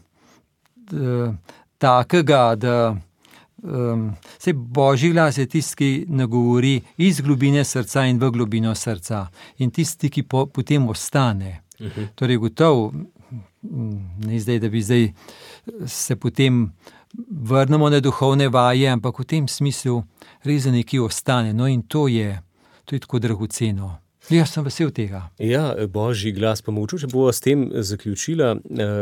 [1.79, 2.97] takega, da
[3.63, 9.25] um, se božji glas je tisti, ki nagovori iz globine srca in v globino srca,
[9.59, 11.63] in tisti, ki po, potem ostane.
[11.81, 12.05] Mhm.
[12.15, 12.93] Torej, gotovo,
[14.19, 15.13] ne zdaj, da bi zdaj
[15.87, 16.73] se potem
[17.31, 20.03] vrnemo na duhovne vaje, ampak v tem smislu
[20.45, 21.53] res nekaj ostane.
[21.53, 22.43] No, in to je,
[22.85, 23.97] to je tako dragoceno.
[24.31, 25.25] Jaz sem vesel tega.
[25.43, 28.53] Ja, božji glas pa moče, če bo s tem zaključila.
[28.55, 28.99] Eh,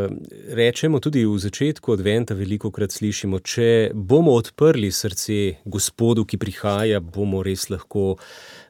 [0.57, 7.03] rečemo tudi v začetku adventa, veliko krat slišimo, če bomo odprli srce Gospodu, ki prihaja,
[7.05, 8.17] bomo res lahko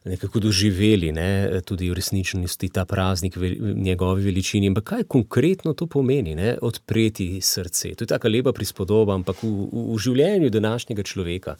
[0.08, 1.30] nekako doživeli ne,
[1.66, 4.70] tudi v resničnosti ta praznik v njegovi veličini.
[4.72, 7.94] Ampak kaj konkretno to pomeni, ne, odpreti srce?
[7.94, 11.54] To je tako lepa prispodoba, ampak v, v, v življenju današnjega človeka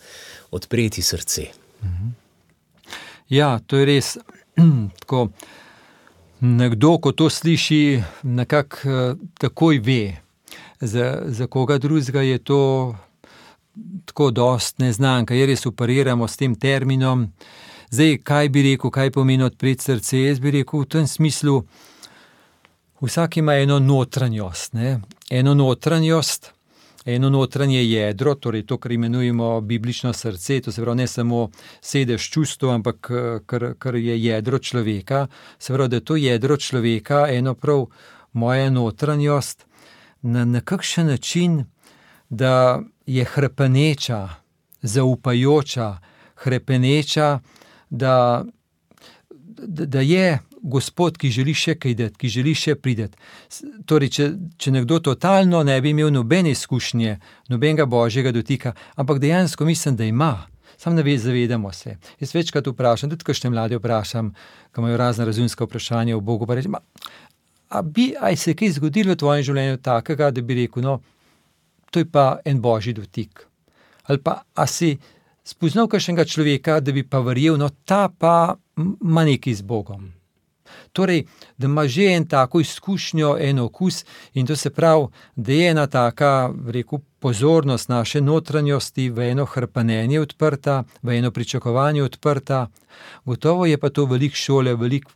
[0.51, 1.53] odpreti srce.
[1.85, 2.17] Mhm.
[3.29, 4.17] Ja, to je res.
[5.01, 5.29] tako,
[6.41, 10.17] nekdo, ko to sliši, nekako uh, takoj ve,
[10.81, 12.97] za, za koga drugega je to
[14.05, 17.29] tako dost neznanka, jer res upariramo s tem terminom.
[17.91, 20.21] Zdaj, kaj bi rekel, kaj pomeni odpreti srce?
[20.23, 21.63] Jaz bi rekel v tem smislu,
[23.01, 25.01] vsak ima eno notranjost, ne?
[25.31, 26.53] eno notranjost
[27.15, 31.49] eno notranje jedro, torej to, kar imenujemo biblično srce, to se pravi ne samo
[31.81, 33.11] sedež čustva, ampak
[33.47, 35.27] kar, kar je jedro človeka.
[35.59, 37.87] Se pravi, da je to jedro človeka eno prav
[38.33, 39.67] moja notranjost
[40.23, 41.65] na nekakšen način,
[42.29, 44.29] da je hrepeneča,
[44.83, 45.99] zaupajoča,
[46.35, 47.41] hrepeneča,
[47.91, 48.45] da,
[49.57, 53.09] da, da je gospod, ki želi še kaj dati, ki želi še priti.
[53.87, 54.29] Torej, če,
[54.59, 57.19] če nekdo totalno ne bi imel nobene izkušnje,
[57.53, 60.33] nobenega božjega dotika, ampak dejansko mislim, da ima.
[60.79, 61.97] Sam ne veš, zavedamo se.
[62.21, 64.31] Jaz večkrat vprašam, tudi kašne mlade vprašam,
[64.71, 66.47] ki imajo razne razumske vprašanja o Bogu.
[66.47, 66.77] Rečem,
[67.69, 71.01] a bi aj se kaj zgodilo v tvojem življenju takega, da bi rekel, no,
[71.91, 73.43] to je pa en božji dotik.
[74.07, 74.95] Ali pa a si
[75.45, 80.18] spoznal kakšnega človeka, da bi pa verjel, no, ta pa ima nekaj z Bogom.
[80.93, 81.25] Torej,
[81.59, 85.87] da ima že en tako izkušnjo, en okus in to se pravi, da je ena
[85.87, 92.67] taka, rekel, pozornost naše notranjosti v eno hrpanenje odprta, v eno pričakovanje odprta.
[93.25, 95.07] Gotovo je pa to velik šole, velik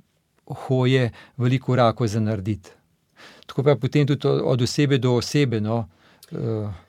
[0.46, 2.70] hoje, veliko rako za narediti.
[3.46, 5.60] Tako pa potem tudi od osebe do osebe.
[5.60, 5.88] No,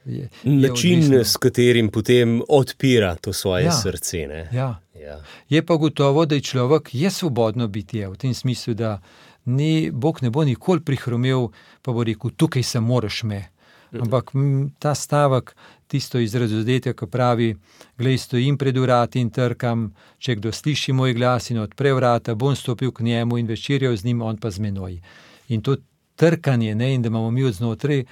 [0.05, 4.19] je, Način, je s katerim potem odpira to svoje ja, srce.
[4.51, 4.79] Ja.
[5.03, 5.21] Ja.
[5.49, 9.01] Je pa gotovo, da je človek je svobodno biti v tem smislu, da
[9.45, 11.47] ni, Bog ne bo nikoli prihromil,
[11.81, 13.49] pa bo rekel: tukaj se moraš me.
[13.91, 14.01] Mhm.
[14.01, 14.31] Ampak
[14.79, 15.55] ta stavek,
[15.87, 17.55] tisto izrazodetje, ki pravi:
[17.97, 22.55] Glej, stojim pred vrati in trkam, če kdo sliši moj glas in odpre vrata, bom
[22.55, 25.01] stopil k njemu in večerjal z njim, on pa z menoj.
[25.47, 25.75] In to
[26.15, 28.05] trkanje, ne, in da imamo mi od znotraj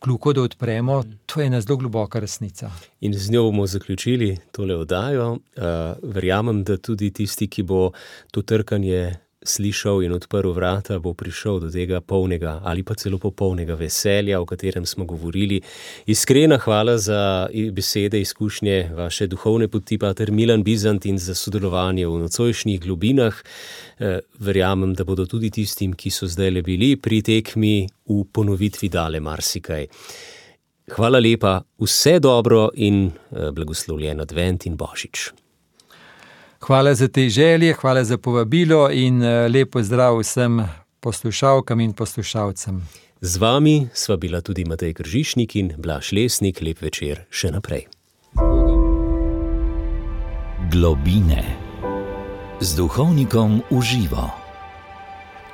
[0.00, 2.70] kljuko, da odpremo, to je ena zelo globoka resnica.
[3.00, 5.30] In z njo bomo zaključili tole oddajo.
[5.32, 5.38] Uh,
[6.02, 7.90] verjamem, da tudi tisti, ki bo
[8.30, 13.74] to trkanje slišal in odprl vrata, bo prišel do tega polnega ali pa celo popolnega
[13.74, 15.60] veselja, o katerem smo govorili.
[16.06, 22.18] Iskrena hvala za besede, izkušnje vaše duhovne poti, pater Milan Bizant in za sodelovanje v
[22.24, 23.34] nocojšnjih globinah.
[23.98, 28.88] Eh, verjamem, da bodo tudi tistim, ki so zdaj le bili pri tekmi, v ponovitvi
[28.88, 29.86] dale marsikaj.
[30.96, 35.43] Hvala lepa, vse dobro in eh, blagoslovljen advent in božič.
[36.66, 40.68] Hvala za te želje, hvala za povabilo in eh, lepo zdrav vsem
[41.00, 42.88] poslušalkam in poslušalcem.
[43.20, 47.84] Z vami sva bila tudi Matej Kržišnik in Blaž Lesnik, lep večer še naprej.
[50.72, 51.44] Globine
[52.60, 54.30] z duhovnikom uživo.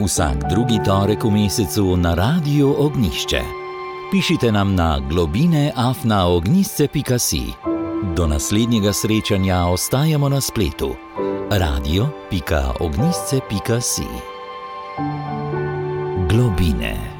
[0.00, 3.42] Vsak drugi torek v mesecu na Radio Ognišče.
[4.12, 7.79] Pišite nam na globine afnaognisce.si.
[8.02, 10.94] Do naslednjega srečanja ostajamo na spletu
[11.50, 14.06] radio.ognisce.si
[16.28, 17.19] Globine.